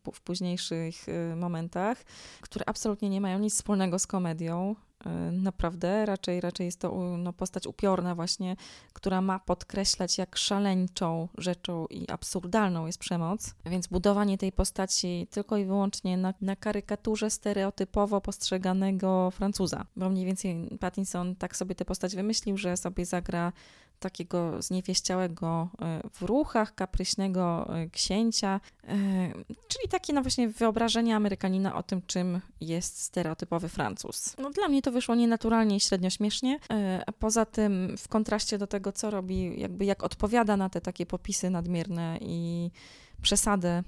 y, 0.08 0.12
w 0.12 0.20
późniejszych 0.20 1.06
momentach, 1.36 2.04
które 2.40 2.64
absolutnie 2.68 3.10
nie 3.10 3.20
mają 3.20 3.38
nic 3.38 3.54
wspólnego 3.54 3.98
z 3.98 4.06
komedią. 4.06 4.74
E, 5.06 5.10
naprawdę, 5.32 6.06
raczej, 6.06 6.40
raczej 6.40 6.66
jest 6.66 6.80
to 6.80 7.16
no, 7.18 7.32
postać 7.32 7.66
upiorna 7.66 8.14
właśnie, 8.14 8.56
która 8.92 9.20
ma 9.20 9.38
podkreślać, 9.38 10.18
jak 10.18 10.36
szaleńczą 10.36 11.28
rzeczą 11.38 11.86
i 11.86 12.10
absurdalną 12.10 12.86
jest 12.86 12.98
przemoc. 12.98 13.54
Więc 13.66 13.86
budowanie 13.86 14.38
tej 14.38 14.52
postaci 14.52 15.26
tylko 15.30 15.56
i 15.56 15.64
wyłącznie 15.64 16.16
na, 16.16 16.34
na 16.40 16.56
karykaturze 16.56 17.30
stereotypowo 17.30 18.20
postrzeganego 18.20 19.30
Francuza. 19.30 19.86
Bo 19.96 20.10
mniej 20.10 20.26
więcej 20.26 20.78
Pattinson 20.80 21.36
tak 21.36 21.56
sobie 21.56 21.74
tę 21.74 21.84
postać 21.84 22.16
wymyślił, 22.16 22.56
że 22.56 22.76
sobie 22.76 23.06
zagra 23.06 23.52
takiego 23.98 24.62
zniewieściałego 24.62 25.68
e, 25.82 26.00
w 26.12 26.22
ruchach, 26.22 26.74
kapryśnego 26.74 27.74
e, 27.76 27.90
księcia, 27.90 28.60
e, 28.84 28.96
czyli 29.68 29.88
takie 29.90 30.12
no 30.12 30.22
właśnie 30.22 30.48
wyobrażenie 30.48 31.16
Amerykanina 31.16 31.76
o 31.76 31.82
tym, 31.82 32.02
czym 32.06 32.40
jest 32.60 33.02
stereotypowy 33.02 33.68
Francuz. 33.68 34.36
No 34.38 34.50
dla 34.50 34.68
mnie 34.68 34.82
to 34.82 34.92
wyszło 34.92 35.14
nienaturalnie 35.14 35.76
i 35.76 35.80
średnio 35.80 36.10
śmiesznie, 36.10 36.58
a 37.06 37.12
poza 37.12 37.44
tym 37.44 37.96
w 37.98 38.08
kontraście 38.08 38.58
do 38.58 38.66
tego, 38.66 38.92
co 38.92 39.10
robi, 39.10 39.60
jakby 39.60 39.84
jak 39.84 40.02
odpowiada 40.02 40.56
na 40.56 40.68
te 40.68 40.80
takie 40.80 41.06
popisy 41.06 41.50
nadmierne 41.50 42.18
i 42.20 42.70
przesadę 43.22 43.82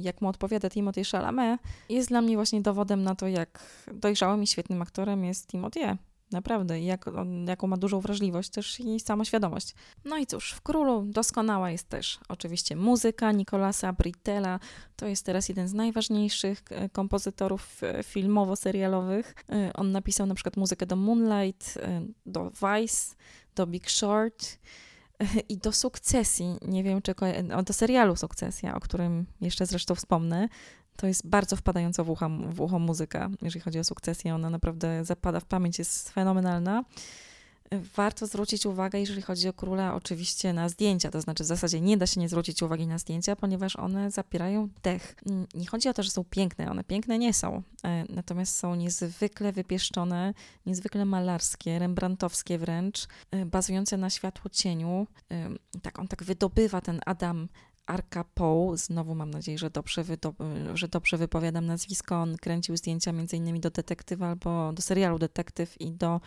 jak 0.00 0.20
mu 0.20 0.28
odpowiada 0.28 0.70
Timothy 0.70 1.04
Chalamet, 1.04 1.60
jest 1.88 2.08
dla 2.08 2.22
mnie 2.22 2.36
właśnie 2.36 2.60
dowodem 2.60 3.02
na 3.02 3.14
to, 3.14 3.28
jak 3.28 3.62
dojrzałym 3.94 4.42
i 4.42 4.46
świetnym 4.46 4.82
aktorem 4.82 5.24
jest 5.24 5.46
Timothy. 5.46 5.96
Naprawdę, 6.30 6.80
jak, 6.80 7.04
jaką 7.46 7.66
ma 7.66 7.76
dużą 7.76 8.00
wrażliwość 8.00 8.50
też 8.50 8.80
i 8.80 9.00
samoświadomość. 9.00 9.74
No 10.04 10.16
i 10.16 10.26
cóż, 10.26 10.52
w 10.52 10.60
Królu 10.60 11.02
doskonała 11.06 11.70
jest 11.70 11.88
też 11.88 12.18
oczywiście 12.28 12.76
muzyka 12.76 13.32
Nicolasa 13.32 13.92
Brittela. 13.92 14.60
To 14.96 15.06
jest 15.06 15.26
teraz 15.26 15.48
jeden 15.48 15.68
z 15.68 15.72
najważniejszych 15.72 16.62
e, 16.70 16.88
kompozytorów 16.88 17.82
e, 17.82 18.02
filmowo-serialowych. 18.02 19.34
E, 19.48 19.72
on 19.72 19.92
napisał 19.92 20.26
na 20.26 20.34
przykład 20.34 20.56
muzykę 20.56 20.86
do 20.86 20.96
Moonlight, 20.96 21.78
do 22.26 22.50
Vice, 22.50 23.14
do 23.54 23.66
Big 23.66 23.90
Short 23.90 24.58
i 25.48 25.58
do 25.58 25.72
sukcesji. 25.72 26.56
Nie 26.62 26.84
wiem, 26.84 27.02
czy 27.02 27.14
do 27.64 27.72
serialu 27.72 28.16
Sukcesja, 28.16 28.74
o 28.74 28.80
którym 28.80 29.26
jeszcze 29.40 29.66
zresztą 29.66 29.94
wspomnę. 29.94 30.48
To 31.00 31.06
jest 31.06 31.26
bardzo 31.26 31.56
wpadająca 31.56 32.04
w, 32.04 32.10
ucha, 32.10 32.28
w 32.28 32.60
ucho 32.60 32.78
muzyka, 32.78 33.30
jeżeli 33.42 33.60
chodzi 33.60 33.78
o 33.78 33.84
sukcesję. 33.84 34.34
Ona 34.34 34.50
naprawdę 34.50 35.04
zapada 35.04 35.40
w 35.40 35.44
pamięć, 35.44 35.78
jest 35.78 36.10
fenomenalna. 36.10 36.84
Warto 37.96 38.26
zwrócić 38.26 38.66
uwagę, 38.66 39.00
jeżeli 39.00 39.22
chodzi 39.22 39.48
o 39.48 39.52
króla, 39.52 39.94
oczywiście 39.94 40.52
na 40.52 40.68
zdjęcia. 40.68 41.10
To 41.10 41.20
znaczy, 41.20 41.44
w 41.44 41.46
zasadzie 41.46 41.80
nie 41.80 41.96
da 41.96 42.06
się 42.06 42.20
nie 42.20 42.28
zwrócić 42.28 42.62
uwagi 42.62 42.86
na 42.86 42.98
zdjęcia, 42.98 43.36
ponieważ 43.36 43.76
one 43.76 44.10
zapierają 44.10 44.68
dech. 44.82 45.14
Nie 45.54 45.66
chodzi 45.66 45.88
o 45.88 45.94
to, 45.94 46.02
że 46.02 46.10
są 46.10 46.24
piękne, 46.24 46.70
one 46.70 46.84
piękne 46.84 47.18
nie 47.18 47.34
są. 47.34 47.62
E, 47.84 48.04
natomiast 48.08 48.56
są 48.56 48.74
niezwykle 48.74 49.52
wypieszczone, 49.52 50.34
niezwykle 50.66 51.04
malarskie, 51.04 51.78
rembrandtowskie 51.78 52.58
wręcz, 52.58 53.06
e, 53.30 53.46
bazujące 53.46 53.96
na 53.96 54.10
światło 54.10 54.50
cieniu. 54.50 55.06
E, 55.30 55.48
tak, 55.82 55.98
on 55.98 56.08
tak 56.08 56.24
wydobywa 56.24 56.80
ten 56.80 57.00
Adam 57.06 57.48
Arka 57.86 58.24
Poe, 58.34 58.76
znowu 58.76 59.14
mam 59.14 59.30
nadzieję, 59.30 59.58
że 59.58 59.70
dobrze, 59.70 60.04
że 60.74 60.88
dobrze 60.88 61.16
wypowiadam 61.16 61.66
nazwisko, 61.66 62.16
on 62.16 62.36
kręcił 62.36 62.76
zdjęcia 62.76 63.10
m.in. 63.10 63.60
do 63.60 63.70
Detektywa 63.70 64.26
albo 64.26 64.72
do 64.72 64.82
serialu 64.82 65.18
Detektyw 65.18 65.80
i 65.80 65.92
do 65.92 66.20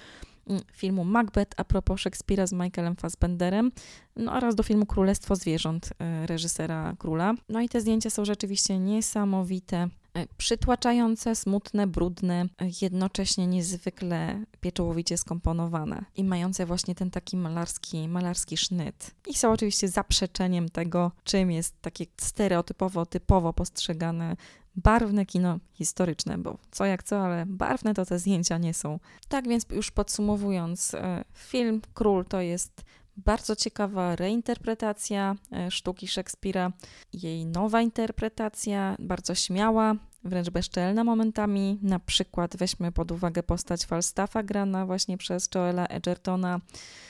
mm, 0.48 0.62
filmu 0.74 1.04
Macbeth 1.04 1.54
a 1.58 1.64
propos 1.64 2.02
Szekspira 2.02 2.48
z 2.48 2.54
Michaelem 2.54 2.96
Fassbenderem, 2.96 3.72
no 4.16 4.34
oraz 4.34 4.56
do 4.56 4.64
filmu 4.64 4.86
Królestwo 4.86 5.36
Zwierząt 5.36 5.90
e, 6.00 6.28
reżysera 6.28 6.96
Króla. 7.00 7.34
No 7.50 7.62
i 7.62 7.70
te 7.70 7.82
zdjęcia 7.82 8.10
są 8.10 8.26
rzeczywiście 8.26 8.80
niesamowite. 8.80 9.90
E, 10.14 10.28
przytłaczające, 10.38 11.36
smutne, 11.36 11.88
brudne, 11.88 12.46
jednocześnie 12.82 13.48
niezwykle 13.48 14.44
pieczołowicie 14.62 15.18
skomponowane 15.18 16.06
i 16.16 16.24
mające 16.24 16.66
właśnie 16.66 16.96
ten 16.96 17.12
taki 17.12 17.38
malarski, 17.38 18.08
malarski 18.08 18.58
sznyt. 18.58 19.12
I 19.28 19.34
są 19.34 19.52
oczywiście 19.52 19.88
zaprzeczeniem 19.88 20.70
tego, 20.70 21.12
czym 21.24 21.52
jest 21.52 21.82
takie 21.82 22.06
stereotypowo, 22.18 23.06
typowo 23.06 23.54
postrzegane 23.54 24.36
barwne 24.76 25.26
kino 25.26 25.60
historyczne, 25.74 26.38
bo 26.38 26.58
co 26.72 26.86
jak 26.86 27.04
co, 27.04 27.26
ale 27.26 27.46
barwne 27.46 27.94
to 27.94 28.06
te 28.06 28.20
zdjęcia 28.20 28.58
nie 28.58 28.74
są. 28.74 29.00
Tak 29.28 29.48
więc 29.48 29.66
już 29.70 29.92
podsumowując, 29.92 30.94
e, 30.94 31.24
film 31.34 31.82
Król 31.94 32.26
to 32.26 32.42
jest 32.42 32.84
bardzo 33.18 33.56
ciekawa 33.56 34.16
reinterpretacja 34.16 35.36
e, 35.52 35.72
sztuki 35.72 36.08
Szekspira, 36.08 36.72
jej 37.14 37.46
nowa 37.46 37.82
interpretacja, 37.82 38.96
bardzo 39.00 39.36
śmiała, 39.36 39.96
wręcz 40.24 40.50
bezczelna 40.50 41.04
momentami. 41.04 41.80
Na 41.82 42.00
przykład 42.00 42.58
weźmy 42.58 42.92
pod 42.92 43.12
uwagę 43.12 43.44
postać 43.44 43.86
Falstaffa 43.86 44.44
grana 44.44 44.86
właśnie 44.86 45.18
przez 45.18 45.50
Joela 45.56 45.88
Edgertona. 45.88 46.60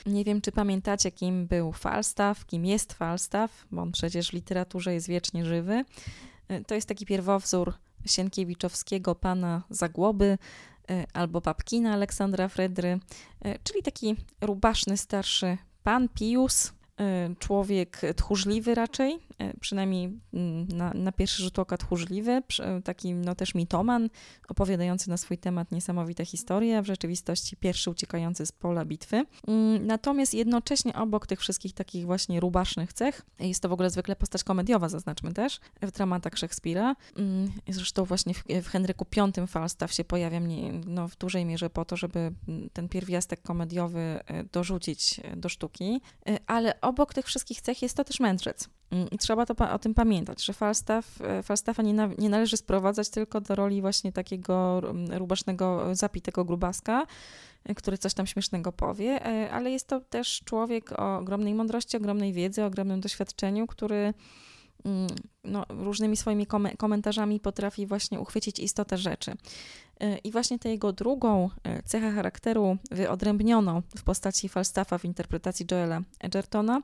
Nie 0.06 0.24
wiem, 0.24 0.40
czy 0.40 0.52
pamiętacie, 0.52 1.10
kim 1.10 1.46
był 1.46 1.72
Falstaff, 1.72 2.46
kim 2.46 2.66
jest 2.66 2.92
Falstaff, 2.92 3.66
bo 3.70 3.82
on 3.82 3.92
przecież 3.92 4.30
w 4.30 4.32
literaturze 4.32 4.94
jest 4.94 5.08
wiecznie 5.08 5.44
żywy. 5.44 5.84
E, 6.48 6.64
to 6.64 6.74
jest 6.74 6.88
taki 6.88 7.06
pierwowzór 7.06 7.72
Sienkiewiczowskiego 8.06 9.14
pana 9.14 9.62
Zagłoby, 9.70 10.38
e, 10.90 11.06
albo 11.12 11.40
Papkina 11.40 11.92
Aleksandra 11.92 12.48
Fredry, 12.48 13.00
czyli 13.64 13.82
taki 13.82 14.16
rubaszny 14.40 14.96
starszy 14.96 15.58
Pan 15.84 16.08
Pius, 16.08 16.66
y, 16.68 17.36
człowiek 17.38 18.00
tchórzliwy 18.16 18.74
raczej, 18.74 19.18
przynajmniej 19.60 20.20
mm, 20.34 20.68
na, 20.68 20.92
na, 20.94 21.12
pierwszy 21.12 21.42
rzut 21.42 21.58
oka 21.58 21.76
tchórzliwy, 21.76 22.42
taki 22.84 23.14
no 23.14 23.34
też 23.34 23.54
mitoman, 23.54 24.08
opowiadający 24.48 25.10
na 25.10 25.16
swój 25.16 25.38
temat 25.38 25.72
niesamowite 25.72 26.24
historie, 26.24 26.82
w 26.82 26.86
rzeczywistości 26.86 27.56
pierwszy 27.56 27.90
uciekający 27.90 28.46
z 28.46 28.52
pola 28.52 28.84
bitwy. 28.84 29.24
Mm, 29.46 29.86
natomiast 29.86 30.34
jednocześnie 30.34 30.94
obok 30.94 31.26
tych 31.26 31.40
wszystkich 31.40 31.72
takich 31.72 32.06
właśnie 32.06 32.40
rubasznych 32.40 32.92
cech, 32.92 33.22
jest 33.40 33.62
to 33.62 33.68
w 33.68 33.72
ogóle 33.72 33.90
zwykle 33.90 34.16
postać 34.16 34.44
komediowa, 34.44 34.88
zaznaczmy 34.88 35.32
też, 35.32 35.60
w 35.82 35.90
dramatach 35.90 36.38
Szekspira. 36.38 36.96
Mm, 37.16 37.52
zresztą 37.68 38.04
właśnie 38.04 38.34
w, 38.34 38.44
w 38.62 38.66
Henryku 38.66 39.06
V 39.36 39.46
Falstaff 39.46 39.92
się 39.92 40.04
pojawia 40.04 40.40
no, 40.86 41.08
w 41.08 41.16
dużej 41.16 41.44
mierze 41.44 41.70
po 41.70 41.84
to, 41.84 41.96
żeby 41.96 42.32
ten 42.72 42.88
pierwiastek 42.88 43.42
komediowy 43.42 44.00
e, 44.00 44.44
dorzucić 44.44 45.20
e, 45.22 45.36
do 45.36 45.48
sztuki, 45.48 46.00
ale 46.46 46.80
obok 46.80 47.14
tych 47.14 47.26
wszystkich 47.26 47.60
cech 47.60 47.82
jest 47.82 47.96
to 47.96 48.04
też 48.04 48.20
mędrzec. 48.20 48.68
Mm, 48.94 49.08
I 49.10 49.18
trzeba 49.18 49.46
to 49.46 49.72
o 49.72 49.78
tym 49.78 49.94
pamiętać, 49.94 50.44
że 50.44 50.52
Falstaff, 50.52 51.20
e, 51.20 51.42
Falstaffa 51.42 51.82
nie, 51.82 51.94
na, 51.94 52.08
nie 52.18 52.28
należy 52.28 52.56
sprowadzać 52.56 53.08
tylko 53.08 53.40
do 53.40 53.54
roli 53.54 53.80
właśnie 53.80 54.12
takiego 54.12 54.82
mm, 54.90 55.12
rubasznego, 55.18 55.94
zapitego 55.94 56.44
grubaska, 56.44 57.06
e, 57.64 57.74
który 57.74 57.98
coś 57.98 58.14
tam 58.14 58.26
śmiesznego 58.26 58.72
powie, 58.72 59.26
e, 59.26 59.50
ale 59.50 59.70
jest 59.70 59.88
to 59.88 60.00
też 60.00 60.42
człowiek 60.44 60.92
o 61.00 61.16
ogromnej 61.16 61.54
mądrości, 61.54 61.96
ogromnej 61.96 62.32
wiedzy, 62.32 62.64
ogromnym 62.64 63.00
doświadczeniu, 63.00 63.66
który 63.66 64.14
mm, 64.84 65.06
no, 65.44 65.64
różnymi 65.68 66.16
swoimi 66.16 66.46
komentarzami 66.78 67.40
potrafi 67.40 67.86
właśnie 67.86 68.20
uchwycić 68.20 68.58
istotę 68.58 68.98
rzeczy. 68.98 69.32
I 70.24 70.32
właśnie 70.32 70.58
tę 70.58 70.68
jego 70.68 70.92
drugą 70.92 71.50
cechę 71.84 72.12
charakteru 72.12 72.76
wyodrębniono 72.90 73.82
w 73.96 74.02
postaci 74.02 74.48
Falstaffa 74.48 74.98
w 74.98 75.04
interpretacji 75.04 75.66
Joela 75.70 76.00
Edgertona, 76.20 76.80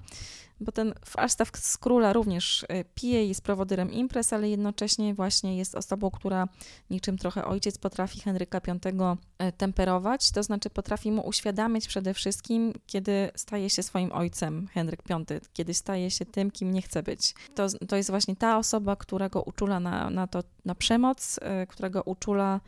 bo 0.60 0.72
ten 0.72 0.94
Falstaff 1.04 1.50
z 1.54 1.78
króla 1.78 2.12
również 2.12 2.64
e, 2.68 2.84
pije, 2.84 3.26
jest 3.26 3.42
prowodyrem 3.42 3.92
imprez, 3.92 4.32
ale 4.32 4.48
jednocześnie 4.48 5.14
właśnie 5.14 5.56
jest 5.56 5.74
osobą, 5.74 6.10
która 6.10 6.48
niczym 6.90 7.18
trochę 7.18 7.44
ojciec 7.44 7.78
potrafi 7.78 8.20
Henryka 8.20 8.60
V 8.60 9.16
e, 9.38 9.52
temperować, 9.52 10.30
to 10.30 10.42
znaczy 10.42 10.70
potrafi 10.70 11.12
mu 11.12 11.26
uświadamiać 11.26 11.88
przede 11.88 12.14
wszystkim, 12.14 12.72
kiedy 12.86 13.30
staje 13.34 13.70
się 13.70 13.82
swoim 13.82 14.12
ojcem 14.12 14.68
Henryk 14.72 15.02
V, 15.08 15.24
kiedy 15.52 15.74
staje 15.74 16.10
się 16.10 16.26
tym, 16.26 16.50
kim 16.50 16.72
nie 16.72 16.82
chce 16.82 17.02
być. 17.02 17.34
To, 17.54 17.66
to 17.88 17.96
jest 17.96 18.10
właśnie 18.10 18.36
ta 18.36 18.58
osoba, 18.58 18.96
która 18.96 19.28
go 19.28 19.42
uczula 19.42 19.80
na, 19.80 20.10
na, 20.10 20.26
to, 20.26 20.42
na 20.64 20.74
przemoc, 20.74 21.38
e, 21.42 21.66
która 21.66 21.90
go 21.90 22.02
uczula 22.02 22.60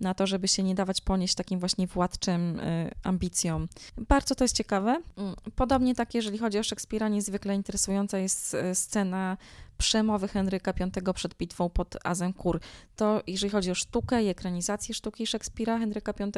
na 0.00 0.14
to, 0.14 0.26
żeby 0.26 0.48
się 0.48 0.62
nie 0.62 0.74
dawać 0.74 1.00
ponieść 1.00 1.34
takim 1.34 1.60
właśnie 1.60 1.86
władczym 1.86 2.60
y, 2.60 2.90
ambicjom. 3.02 3.68
Bardzo 4.08 4.34
to 4.34 4.44
jest 4.44 4.56
ciekawe. 4.56 5.02
Mm, 5.16 5.34
podobnie 5.56 5.94
tak, 5.94 6.14
jeżeli 6.14 6.38
chodzi 6.38 6.58
o 6.58 6.62
Szekspira, 6.62 7.08
niezwykle 7.08 7.54
interesująca 7.54 8.18
jest 8.18 8.54
y, 8.54 8.74
scena 8.74 9.36
przemowy 9.78 10.28
Henryka 10.28 10.72
V 10.72 11.14
przed 11.14 11.34
bitwą 11.34 11.70
pod 11.70 12.06
Azincourt. 12.06 12.64
To 12.96 13.22
jeżeli 13.26 13.50
chodzi 13.50 13.70
o 13.70 13.74
sztukę 13.74 14.22
i 14.22 14.28
ekranizację 14.28 14.94
sztuki 14.94 15.26
Szekspira, 15.26 15.78
Henryka 15.78 16.12
V, 16.12 16.30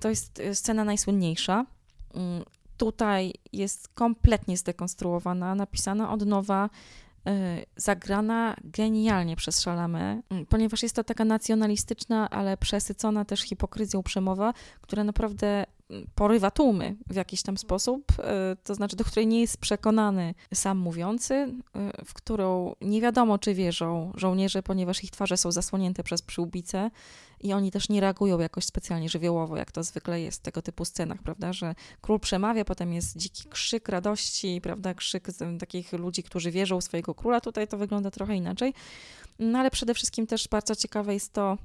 to 0.00 0.08
jest 0.08 0.42
scena 0.54 0.84
najsłynniejsza. 0.84 1.66
Mm, 2.14 2.44
tutaj 2.76 3.32
jest 3.52 3.88
kompletnie 3.88 4.56
zdekonstruowana, 4.56 5.54
napisana 5.54 6.12
od 6.12 6.26
nowa, 6.26 6.70
zagrana 7.76 8.56
genialnie 8.64 9.36
przez 9.36 9.60
Szalamę, 9.60 10.22
y, 10.42 10.46
ponieważ 10.46 10.82
jest 10.82 10.96
to 10.96 11.04
taka 11.04 11.24
nacjonalistyczna, 11.24 12.30
ale 12.30 12.56
przesycona 12.56 13.24
też 13.24 13.40
hipokryzją 13.40 14.02
przemowa, 14.02 14.52
która 14.80 15.04
naprawdę 15.04 15.66
porywa 16.14 16.50
tłumy 16.50 16.96
w 17.06 17.14
jakiś 17.14 17.42
tam 17.42 17.58
sposób, 17.58 18.12
e, 18.18 18.56
to 18.64 18.74
znaczy 18.74 18.96
do 18.96 19.04
której 19.04 19.26
nie 19.26 19.40
jest 19.40 19.56
przekonany 19.56 20.34
sam 20.54 20.78
mówiący, 20.78 21.34
e, 21.34 22.04
w 22.04 22.14
którą 22.14 22.74
nie 22.80 23.00
wiadomo, 23.00 23.38
czy 23.38 23.54
wierzą 23.54 24.12
żołnierze, 24.14 24.62
ponieważ 24.62 25.04
ich 25.04 25.10
twarze 25.10 25.36
są 25.36 25.52
zasłonięte 25.52 26.02
przez 26.02 26.22
przyłbice 26.22 26.90
i 27.40 27.52
oni 27.52 27.70
też 27.70 27.88
nie 27.88 28.00
reagują 28.00 28.38
jakoś 28.38 28.64
specjalnie 28.64 29.08
żywiołowo, 29.08 29.56
jak 29.56 29.72
to 29.72 29.82
zwykle 29.82 30.20
jest 30.20 30.40
w 30.40 30.42
tego 30.42 30.62
typu 30.62 30.84
scenach, 30.84 31.22
prawda, 31.22 31.52
że 31.52 31.74
król 32.00 32.20
przemawia, 32.20 32.64
potem 32.64 32.92
jest 32.92 33.16
dziki 33.16 33.48
krzyk 33.48 33.88
radości, 33.88 34.60
prawda, 34.62 34.94
krzyk 34.94 35.28
takich 35.60 35.92
ludzi, 35.92 36.22
którzy 36.22 36.50
wierzą 36.50 36.80
w 36.80 36.84
swojego 36.84 37.14
króla, 37.14 37.40
tutaj 37.40 37.68
to 37.68 37.78
wygląda 37.78 38.10
trochę 38.10 38.36
inaczej, 38.36 38.74
no 39.38 39.58
ale 39.58 39.70
przede 39.70 39.94
wszystkim 39.94 40.26
też 40.26 40.48
bardzo 40.48 40.76
ciekawe 40.76 41.14
jest 41.14 41.32
to, 41.32 41.58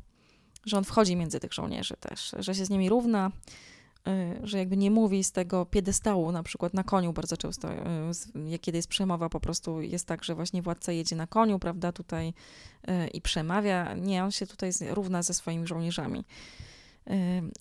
że 0.65 0.77
on 0.77 0.83
wchodzi 0.83 1.15
między 1.15 1.39
tych 1.39 1.53
żołnierzy 1.53 1.95
też, 1.99 2.35
że 2.39 2.55
się 2.55 2.65
z 2.65 2.69
nimi 2.69 2.89
równa, 2.89 3.31
że 4.43 4.57
jakby 4.57 4.77
nie 4.77 4.91
mówi 4.91 5.23
z 5.23 5.31
tego 5.31 5.65
piedestału, 5.65 6.31
na 6.31 6.43
przykład 6.43 6.73
na 6.73 6.83
koniu 6.83 7.13
bardzo 7.13 7.37
często, 7.37 7.69
y, 8.53 8.59
kiedy 8.59 8.77
jest 8.77 8.87
przemowa, 8.87 9.29
po 9.29 9.39
prostu 9.39 9.81
jest 9.81 10.07
tak, 10.07 10.23
że 10.23 10.35
właśnie 10.35 10.61
władca 10.61 10.91
jedzie 10.91 11.15
na 11.15 11.27
koniu, 11.27 11.59
prawda, 11.59 11.91
tutaj 11.91 12.27
y, 12.27 13.07
i 13.07 13.21
przemawia. 13.21 13.93
Nie, 13.93 14.23
on 14.23 14.31
się 14.31 14.47
tutaj 14.47 14.71
równa 14.89 15.23
ze 15.23 15.33
swoimi 15.33 15.67
żołnierzami. 15.67 16.23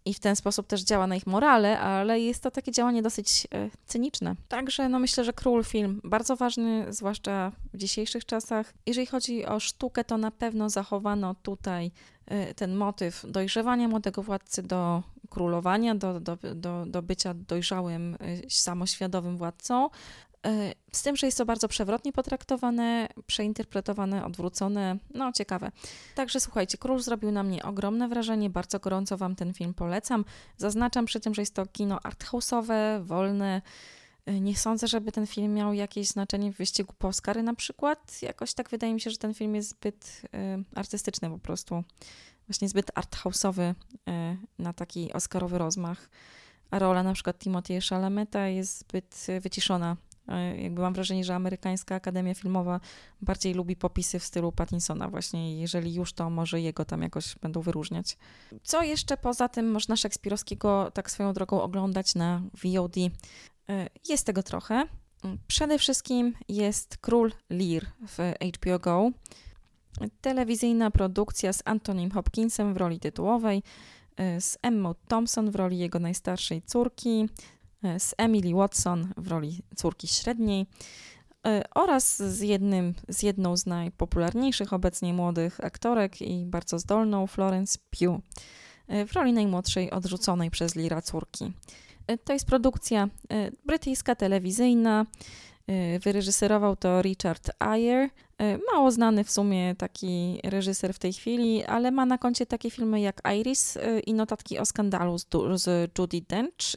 I 0.04 0.14
w 0.14 0.20
ten 0.20 0.37
sposób 0.37 0.66
też 0.66 0.83
działa 0.83 1.07
na 1.07 1.16
ich 1.16 1.26
morale, 1.26 1.80
ale 1.80 2.20
jest 2.20 2.42
to 2.42 2.50
takie 2.50 2.72
działanie 2.72 3.02
dosyć 3.02 3.46
cyniczne. 3.87 4.35
Także 4.48 4.88
no 4.88 4.98
myślę, 4.98 5.24
że 5.24 5.33
Król 5.33 5.64
film 5.64 6.00
bardzo 6.04 6.37
ważny, 6.37 6.87
zwłaszcza 6.88 7.52
w 7.72 7.76
dzisiejszych 7.76 8.24
czasach. 8.24 8.74
Jeżeli 8.87 9.07
chodzi 9.07 9.46
o 9.46 9.61
sztukę, 9.61 10.04
to 10.04 10.18
na 10.18 10.30
pewno 10.30 10.70
zachowano 10.70 11.35
tutaj 11.42 11.90
ten 12.57 12.74
motyw 12.74 13.24
dojrzewania 13.28 13.88
młodego 13.88 14.22
władcy 14.22 14.62
do 14.62 15.02
królowania, 15.35 15.94
do, 15.94 16.20
do, 16.20 16.37
do, 16.55 16.87
do 16.87 17.03
bycia 17.03 17.35
dojrzałym, 17.35 18.14
y, 18.14 18.51
samoświadomym 18.51 19.37
władcą. 19.37 19.88
Y, 20.47 20.75
z 20.92 21.03
tym, 21.03 21.16
że 21.16 21.27
jest 21.27 21.38
to 21.38 21.44
bardzo 21.44 21.68
przewrotnie 21.68 22.12
potraktowane, 22.12 23.09
przeinterpretowane, 23.27 24.25
odwrócone. 24.25 24.99
No, 25.14 25.33
ciekawe. 25.33 25.70
Także 26.14 26.40
słuchajcie, 26.40 26.79
Król 26.79 27.01
zrobił 27.01 27.31
na 27.31 27.42
mnie 27.42 27.62
ogromne 27.62 28.09
wrażenie. 28.09 28.51
Bardzo 28.51 28.79
gorąco 28.79 29.16
Wam 29.16 29.37
ten 29.37 29.55
film 29.55 29.75
polecam. 29.75 30.25
Zaznaczam 30.57 31.05
przy 31.05 31.20
tym, 31.20 31.35
że 31.35 31.42
jest 31.42 31.55
to 31.55 31.66
kino 31.66 31.97
arthouse'owe, 31.97 33.05
wolne. 33.05 33.62
Y, 34.29 34.40
nie 34.40 34.57
sądzę, 34.57 34.88
żeby 34.88 35.12
ten 35.12 35.27
film 35.27 35.55
miał 35.55 35.73
jakieś 35.73 36.09
znaczenie 36.09 36.53
w 36.53 36.57
wyścigu 36.57 36.94
po 36.99 37.09
Oscary 37.09 37.42
na 37.42 37.55
przykład. 37.55 38.23
Jakoś 38.23 38.55
tak 38.55 38.70
wydaje 38.70 38.94
mi 38.94 39.01
się, 39.01 39.11
że 39.11 39.16
ten 39.16 39.35
film 39.35 39.55
jest 39.55 39.70
zbyt 39.70 40.23
y, 40.25 40.29
artystyczny 40.75 41.31
po 41.31 41.38
prostu 41.38 41.85
właśnie 42.48 42.68
zbyt 42.68 42.90
arthouse'owy 42.94 43.74
e, 44.09 44.37
na 44.59 44.72
taki 44.72 45.12
oscarowy 45.12 45.59
rozmach. 45.59 46.11
A 46.70 46.78
rola 46.78 47.02
na 47.02 47.12
przykład 47.12 47.44
Timothy'a 47.44 47.88
Chalameta 47.88 48.48
jest 48.48 48.78
zbyt 48.78 49.26
wyciszona. 49.40 49.96
E, 50.28 50.62
jakby 50.62 50.80
mam 50.83 50.94
wrażenie, 50.94 51.24
że 51.24 51.35
amerykańska 51.35 51.94
Akademia 51.94 52.35
Filmowa 52.35 52.80
bardziej 53.20 53.54
lubi 53.54 53.76
popisy 53.76 54.18
w 54.18 54.24
stylu 54.24 54.52
Pattinsona 54.52 55.09
właśnie. 55.09 55.61
Jeżeli 55.61 55.94
już, 55.94 56.12
to 56.12 56.30
może 56.30 56.61
jego 56.61 56.85
tam 56.85 57.02
jakoś 57.02 57.35
będą 57.38 57.61
wyróżniać. 57.61 58.16
Co 58.62 58.83
jeszcze 58.83 59.16
poza 59.16 59.48
tym 59.48 59.70
można 59.70 59.96
Szekspirowskiego 59.96 60.90
tak 60.94 61.11
swoją 61.11 61.33
drogą 61.33 61.62
oglądać 61.62 62.14
na 62.14 62.42
VOD? 62.64 62.96
E, 63.68 63.88
jest 64.09 64.26
tego 64.26 64.42
trochę. 64.42 64.87
Przede 65.46 65.78
wszystkim 65.78 66.35
jest 66.48 66.96
Król 66.96 67.33
Lear 67.50 67.87
w 68.09 68.18
HBO 68.57 68.78
Go. 68.78 69.11
Telewizyjna 70.20 70.90
produkcja 70.90 71.52
z 71.52 71.62
Antonym 71.64 72.11
Hopkinsem 72.11 72.74
w 72.74 72.76
roli 72.76 73.00
tytułowej, 73.00 73.62
y, 74.20 74.40
z 74.40 74.59
Emma 74.62 74.94
Thompson 75.09 75.50
w 75.50 75.57
roli 75.57 75.78
jego 75.78 75.98
najstarszej 75.98 76.62
córki, 76.62 77.28
y, 77.85 78.00
z 78.00 78.14
Emily 78.18 78.54
Watson 78.54 79.12
w 79.16 79.28
roli 79.28 79.62
córki 79.76 80.09
średniej 80.09 80.66
y, 81.46 81.62
oraz 81.74 82.16
z, 82.16 82.40
jednym, 82.40 82.94
z 83.09 83.22
jedną 83.22 83.57
z 83.57 83.66
najpopularniejszych 83.66 84.72
obecnie 84.72 85.14
młodych 85.14 85.64
aktorek 85.64 86.22
i 86.22 86.46
bardzo 86.46 86.78
zdolną 86.78 87.26
Florence 87.26 87.78
Pugh 87.90 88.20
w 89.07 89.12
roli 89.12 89.33
najmłodszej 89.33 89.90
odrzuconej 89.90 90.50
przez 90.50 90.76
Lira 90.76 91.02
córki. 91.02 91.52
To 92.24 92.33
jest 92.33 92.46
produkcja 92.46 93.09
brytyjska, 93.66 94.14
telewizyjna. 94.14 95.07
Wyreżyserował 96.00 96.77
to 96.77 97.03
Richard 97.03 97.50
Ayer, 97.59 98.11
E, 98.38 98.59
mało 98.72 98.90
znany 98.90 99.24
w 99.24 99.31
sumie 99.31 99.74
taki 99.74 100.40
reżyser 100.44 100.94
w 100.94 100.98
tej 100.98 101.12
chwili, 101.12 101.64
ale 101.64 101.90
ma 101.90 102.07
na 102.07 102.18
koncie 102.18 102.46
takie 102.46 102.70
filmy 102.70 103.00
jak 103.00 103.22
Iris 103.40 103.77
e, 103.77 104.00
i 104.00 104.14
notatki 104.14 104.59
o 104.59 104.64
skandalu 104.64 105.18
z, 105.18 105.29
Judy 105.98 106.20
Dench. 106.29 106.77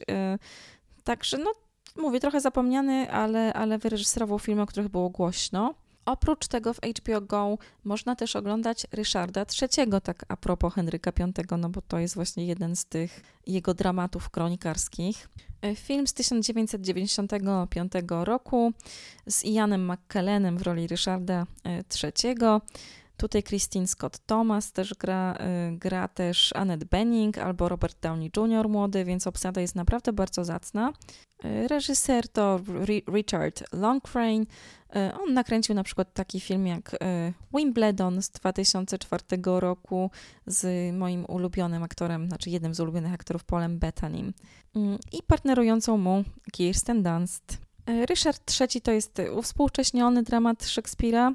Także, 1.04 1.38
no, 1.38 1.52
mówię, 1.96 2.20
trochę 2.20 2.40
zapomniany, 2.40 3.12
ale, 3.12 3.52
ale 3.52 3.78
wyreżyserował 3.78 4.38
filmy, 4.38 4.62
o 4.62 4.66
których 4.66 4.88
było 4.88 5.10
głośno. 5.10 5.74
Oprócz 6.08 6.48
tego 6.48 6.74
w 6.74 6.80
HBO 6.80 7.20
Go 7.20 7.58
można 7.84 8.16
też 8.16 8.36
oglądać 8.36 8.86
Ryszarda 8.92 9.46
III, 9.62 9.86
tak 10.02 10.24
a 10.28 10.36
propos 10.36 10.74
Henryka 10.74 11.12
V, 11.16 11.56
no 11.58 11.68
bo 11.68 11.82
to 11.82 11.98
jest 11.98 12.14
właśnie 12.14 12.46
jeden 12.46 12.76
z 12.76 12.84
tych 12.84 13.22
jego 13.46 13.74
dramatów 13.74 14.30
kronikarskich. 14.30 15.28
E, 15.62 15.74
film 15.74 16.06
z 16.06 16.12
1995 16.12 17.92
roku 18.08 18.72
z 19.26 19.44
Ianem 19.44 19.92
McKellenem 19.92 20.58
w 20.58 20.62
roli 20.62 20.86
Ryszarda 20.86 21.46
III. 22.04 22.34
Tutaj 23.18 23.42
Christine 23.42 23.86
Scott 23.86 24.18
Thomas 24.26 24.72
też 24.72 24.94
gra, 24.94 25.34
e, 25.34 25.72
gra 25.72 26.08
też 26.08 26.52
Annette 26.52 26.86
Bening 26.86 27.38
albo 27.38 27.68
Robert 27.68 27.96
Downey 28.02 28.30
Jr. 28.36 28.68
młody, 28.68 29.04
więc 29.04 29.26
obsada 29.26 29.60
jest 29.60 29.74
naprawdę 29.74 30.12
bardzo 30.12 30.44
zacna. 30.44 30.92
E, 31.44 31.68
reżyser 31.68 32.28
to 32.28 32.60
Richard 33.14 33.64
Longcrane. 33.72 34.44
On 35.20 35.34
nakręcił 35.34 35.74
na 35.74 35.84
przykład 35.84 36.14
taki 36.14 36.40
film 36.40 36.66
jak 36.66 36.96
Wimbledon 37.54 38.22
z 38.22 38.30
2004 38.30 39.22
roku 39.44 40.10
z 40.46 40.94
moim 40.94 41.24
ulubionym 41.24 41.82
aktorem, 41.82 42.28
znaczy 42.28 42.50
jednym 42.50 42.74
z 42.74 42.80
ulubionych 42.80 43.12
aktorów 43.12 43.44
Polem 43.44 43.78
Bettanym. 43.78 44.32
Mm, 44.76 44.98
i 45.12 45.22
partnerującą 45.22 45.96
mu 45.96 46.24
Kirsten 46.52 47.02
Dunst. 47.02 47.58
Ryszard 48.08 48.60
III 48.60 48.80
to 48.80 48.92
jest 48.92 49.22
uwspółcześniony 49.32 50.22
dramat 50.22 50.66
Szekspira. 50.66 51.32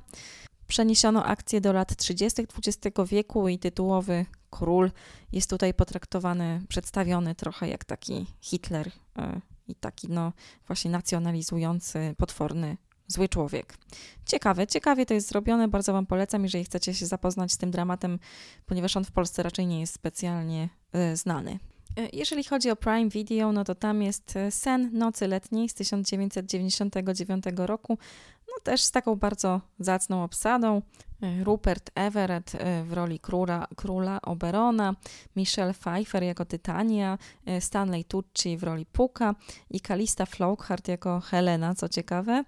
Przeniesiono 0.67 1.25
akcję 1.25 1.61
do 1.61 1.73
lat 1.73 1.95
30. 1.95 2.41
XX 2.41 2.97
wieku 3.09 3.47
i 3.47 3.59
tytułowy 3.59 4.25
król 4.49 4.91
jest 5.31 5.49
tutaj 5.49 5.73
potraktowany, 5.73 6.61
przedstawiony 6.69 7.35
trochę 7.35 7.67
jak 7.67 7.85
taki 7.85 8.25
Hitler 8.41 8.91
e, 9.17 9.41
i 9.67 9.75
taki 9.75 10.07
no 10.09 10.33
właśnie 10.67 10.91
nacjonalizujący, 10.91 12.15
potworny 12.17 12.77
zły 13.07 13.29
człowiek. 13.29 13.77
Ciekawe, 14.25 14.67
ciekawie 14.67 15.05
to 15.05 15.13
jest 15.13 15.29
zrobione, 15.29 15.67
bardzo 15.67 15.93
Wam 15.93 16.05
polecam, 16.05 16.43
jeżeli 16.43 16.63
chcecie 16.63 16.93
się 16.93 17.05
zapoznać 17.05 17.51
z 17.51 17.57
tym 17.57 17.71
dramatem, 17.71 18.19
ponieważ 18.65 18.97
on 18.97 19.05
w 19.05 19.11
Polsce 19.11 19.43
raczej 19.43 19.67
nie 19.67 19.79
jest 19.79 19.93
specjalnie 19.93 20.69
y, 20.95 21.17
znany. 21.17 21.59
E, 21.97 22.09
jeżeli 22.13 22.43
chodzi 22.43 22.71
o 22.71 22.75
Prime 22.75 23.09
Video, 23.09 23.51
no 23.51 23.63
to 23.63 23.75
tam 23.75 24.01
jest 24.01 24.33
Sen 24.49 24.89
Nocy 24.93 25.27
Letniej 25.27 25.69
z 25.69 25.73
1999 25.73 27.45
roku, 27.57 27.97
no 28.55 28.63
też 28.63 28.81
z 28.81 28.91
taką 28.91 29.15
bardzo 29.15 29.61
zacną 29.79 30.23
obsadą. 30.23 30.81
E, 31.21 31.43
Rupert 31.43 31.91
Everett 31.95 32.51
w 32.83 32.93
roli 32.93 33.19
króla, 33.19 33.67
króla 33.75 34.21
Oberona, 34.21 34.95
Michelle 35.35 35.73
Pfeiffer 35.73 36.23
jako 36.23 36.45
Tytania, 36.45 37.17
Stanley 37.59 38.03
Tucci 38.03 38.57
w 38.57 38.63
roli 38.63 38.85
Puka 38.85 39.35
i 39.69 39.81
Kalista 39.81 40.25
Flockhart 40.25 40.87
jako 40.87 41.19
Helena, 41.19 41.75
co 41.75 41.89
ciekawe. 41.89 42.43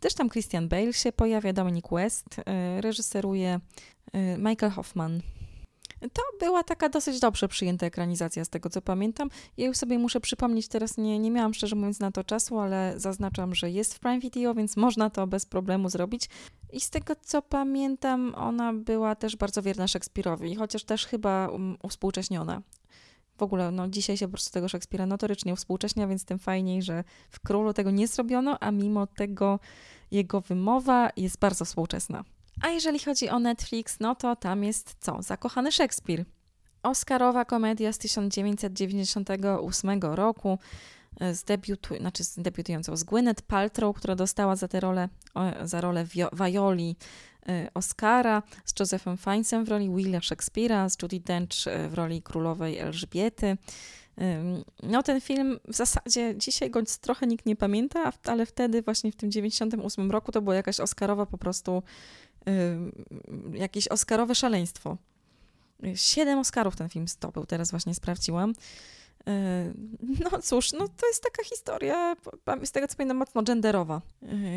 Też 0.00 0.14
tam 0.14 0.30
Christian 0.30 0.68
Bale 0.68 0.92
się 0.92 1.12
pojawia, 1.12 1.52
Dominic 1.52 1.86
West 1.90 2.40
reżyseruje 2.80 3.60
Michael 4.38 4.72
Hoffman. 4.72 5.20
To 6.00 6.22
była 6.40 6.64
taka 6.64 6.88
dosyć 6.88 7.20
dobrze 7.20 7.48
przyjęta 7.48 7.86
ekranizacja, 7.86 8.44
z 8.44 8.48
tego 8.48 8.70
co 8.70 8.82
pamiętam. 8.82 9.30
Ja 9.56 9.66
już 9.66 9.76
sobie 9.76 9.98
muszę 9.98 10.20
przypomnieć, 10.20 10.68
teraz 10.68 10.96
nie, 10.96 11.18
nie 11.18 11.30
miałam 11.30 11.54
szczerze 11.54 11.76
mówiąc 11.76 12.00
na 12.00 12.10
to 12.12 12.24
czasu, 12.24 12.58
ale 12.58 12.94
zaznaczam, 12.96 13.54
że 13.54 13.70
jest 13.70 13.94
w 13.94 14.00
Prime 14.00 14.20
Video, 14.20 14.54
więc 14.54 14.76
można 14.76 15.10
to 15.10 15.26
bez 15.26 15.46
problemu 15.46 15.88
zrobić. 15.88 16.28
I 16.72 16.80
z 16.80 16.90
tego 16.90 17.14
co 17.22 17.42
pamiętam, 17.42 18.34
ona 18.36 18.72
była 18.72 19.14
też 19.14 19.36
bardzo 19.36 19.62
wierna 19.62 19.88
Szekspirowi, 19.88 20.54
chociaż 20.54 20.84
też 20.84 21.06
chyba 21.06 21.48
um, 21.48 21.76
uwspółcześniona. 21.82 22.62
W 23.36 23.42
ogóle, 23.42 23.70
no 23.70 23.88
dzisiaj 23.88 24.16
się 24.16 24.26
po 24.26 24.32
prostu 24.32 24.52
tego 24.52 24.68
Szekspira 24.68 25.06
notorycznie 25.06 25.52
uwspółcześnia, 25.52 26.06
więc 26.06 26.24
tym 26.24 26.38
fajniej, 26.38 26.82
że 26.82 27.04
w 27.30 27.40
Królu 27.40 27.72
tego 27.72 27.90
nie 27.90 28.08
zrobiono, 28.08 28.58
a 28.60 28.70
mimo 28.70 29.06
tego 29.06 29.58
jego 30.10 30.40
wymowa 30.40 31.10
jest 31.16 31.38
bardzo 31.38 31.64
współczesna. 31.64 32.24
A 32.62 32.68
jeżeli 32.68 32.98
chodzi 32.98 33.28
o 33.28 33.38
Netflix, 33.38 33.96
no 34.00 34.14
to 34.14 34.36
tam 34.36 34.64
jest 34.64 34.96
co? 35.00 35.22
Zakochany 35.22 35.72
Szekspir. 35.72 36.24
Oscarowa 36.82 37.44
komedia 37.44 37.92
z 37.92 37.98
1998 37.98 40.02
roku. 40.02 40.58
z, 41.32 41.44
debiutu, 41.44 41.96
znaczy 41.96 42.24
z 42.24 42.38
debiutującą, 42.38 42.96
z 42.96 43.04
Gwyneth 43.04 43.42
Paltrow, 43.42 43.96
która 43.96 44.14
dostała 44.14 44.56
za 44.56 44.68
tę 44.68 44.80
rolę, 44.80 45.08
za 45.64 45.80
rolę 45.80 46.06
Violi 46.32 46.96
Oscara, 47.74 48.42
z 48.64 48.80
Josephem 48.80 49.16
Fiennesem 49.16 49.64
w 49.64 49.68
roli 49.68 49.90
Willa 49.96 50.18
Shakespeare'a, 50.18 50.90
z 50.90 51.02
Judy 51.02 51.20
Dench 51.20 51.54
w 51.88 51.94
roli 51.94 52.22
królowej 52.22 52.78
Elżbiety. 52.78 53.56
No 54.82 55.02
ten 55.02 55.20
film 55.20 55.58
w 55.68 55.74
zasadzie 55.74 56.34
dzisiaj 56.36 56.70
go 56.70 56.80
trochę 57.00 57.26
nikt 57.26 57.46
nie 57.46 57.56
pamięta, 57.56 58.12
ale 58.24 58.46
wtedy 58.46 58.82
właśnie 58.82 59.12
w 59.12 59.16
tym 59.16 59.30
98 59.30 60.10
roku 60.10 60.32
to 60.32 60.42
była 60.42 60.54
jakaś 60.54 60.80
oscarowa 60.80 61.26
po 61.26 61.38
prostu 61.38 61.82
jakieś 63.52 63.88
oscarowe 63.88 64.34
szaleństwo. 64.34 64.96
Siedem 65.94 66.38
Oscarów 66.38 66.76
ten 66.76 66.88
film 66.88 67.08
zdobył, 67.08 67.46
teraz 67.46 67.70
właśnie 67.70 67.94
sprawdziłam. 67.94 68.54
No 70.20 70.42
cóż, 70.42 70.72
no 70.72 70.88
to 70.88 71.06
jest 71.06 71.22
taka 71.22 71.44
historia, 71.44 72.16
z 72.64 72.70
tego 72.70 72.88
co 72.88 72.96
pamiętam, 72.96 73.16
mocno 73.16 73.42
genderowa 73.42 74.00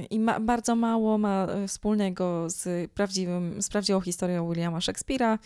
i 0.10 0.20
ma, 0.20 0.40
bardzo 0.40 0.76
mało 0.76 1.18
ma 1.18 1.46
e, 1.46 1.68
wspólnego 1.68 2.50
z, 2.50 2.92
prawdziwym, 2.92 3.62
z 3.62 3.70
prawdziwą 3.70 4.02
historią 4.02 4.50
Williama 4.50 4.80
Shakespeare'a. 4.80 5.38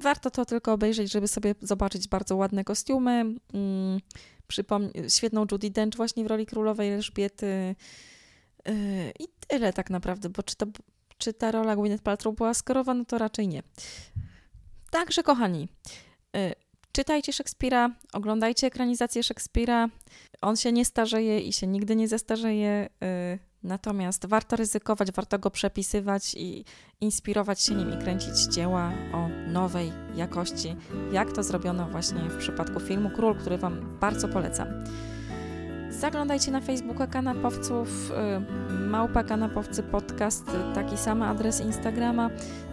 Warto 0.00 0.30
to 0.30 0.44
tylko 0.44 0.72
obejrzeć, 0.72 1.12
żeby 1.12 1.28
sobie 1.28 1.54
zobaczyć 1.62 2.08
bardzo 2.08 2.36
ładne 2.36 2.64
kostiumy. 2.64 3.10
Mm, 3.10 4.00
przypom- 4.48 5.08
świetną 5.08 5.46
Judy 5.52 5.70
Dench 5.70 5.96
właśnie 5.96 6.24
w 6.24 6.26
roli 6.26 6.46
królowej 6.46 6.92
Elżbiety. 6.92 7.76
I 9.20 9.24
tyle 9.48 9.72
tak 9.72 9.90
naprawdę, 9.90 10.28
bo 10.28 10.42
czy, 10.42 10.56
to, 10.56 10.66
czy 11.18 11.32
ta 11.32 11.50
rola 11.50 11.76
Gwyneth 11.76 12.02
Paltrow 12.02 12.36
była 12.36 12.54
skorowa, 12.54 12.94
no 12.94 13.04
to 13.04 13.18
raczej 13.18 13.48
nie. 13.48 13.62
Także 14.90 15.22
kochani, 15.22 15.68
czytajcie 16.92 17.32
Szekspira, 17.32 17.90
oglądajcie 18.12 18.66
ekranizację 18.66 19.22
Szekspira. 19.22 19.88
On 20.40 20.56
się 20.56 20.72
nie 20.72 20.84
starzeje 20.84 21.40
i 21.40 21.52
się 21.52 21.66
nigdy 21.66 21.96
nie 21.96 22.08
zestarzeje. 22.08 22.88
Natomiast 23.62 24.26
warto 24.26 24.56
ryzykować, 24.56 25.12
warto 25.12 25.38
go 25.38 25.50
przepisywać 25.50 26.34
i 26.34 26.64
inspirować 27.00 27.60
się 27.60 27.74
nim 27.74 27.94
i 27.94 28.02
kręcić 28.02 28.54
dzieła 28.54 28.92
o 29.12 29.28
nowej 29.28 29.92
jakości, 30.14 30.76
jak 31.12 31.32
to 31.32 31.42
zrobiono 31.42 31.88
właśnie 31.88 32.20
w 32.20 32.38
przypadku 32.38 32.80
filmu 32.80 33.10
Król, 33.10 33.38
który 33.38 33.58
Wam 33.58 33.98
bardzo 34.00 34.28
polecam. 34.28 34.68
Zaglądajcie 36.00 36.50
na 36.50 36.60
Facebooka 36.60 37.06
Kanapowców, 37.06 38.10
y, 38.70 38.72
Małpa 38.88 39.24
Kanapowcy 39.24 39.82
Podcast, 39.82 40.46
taki 40.74 40.96
sam 40.96 41.22
adres 41.22 41.60
Instagrama, 41.60 42.30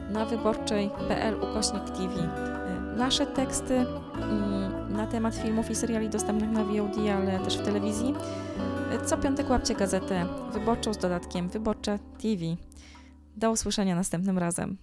na 0.09 0.25
wyborczej.pl 0.25 1.35
ukośnik 1.35 1.83
TV. 1.83 2.13
Y, 2.15 2.97
nasze 2.97 3.25
teksty 3.25 3.75
mm, 3.75 4.93
na 4.93 5.07
temat 5.07 5.35
filmów 5.35 5.71
i 5.71 5.75
seriali 5.75 6.09
dostępnych 6.09 6.51
na 6.51 6.63
VOD, 6.63 6.97
ale 7.15 7.39
też 7.39 7.57
w 7.57 7.65
telewizji 7.65 8.13
co 9.05 9.17
piątek 9.17 9.49
łapcie 9.49 9.75
gazetę 9.75 10.25
wyborczą 10.53 10.93
z 10.93 10.97
dodatkiem 10.97 11.49
Wyborcze 11.49 11.99
TV. 12.21 12.45
Do 13.37 13.51
usłyszenia 13.51 13.95
następnym 13.95 14.37
razem. 14.37 14.77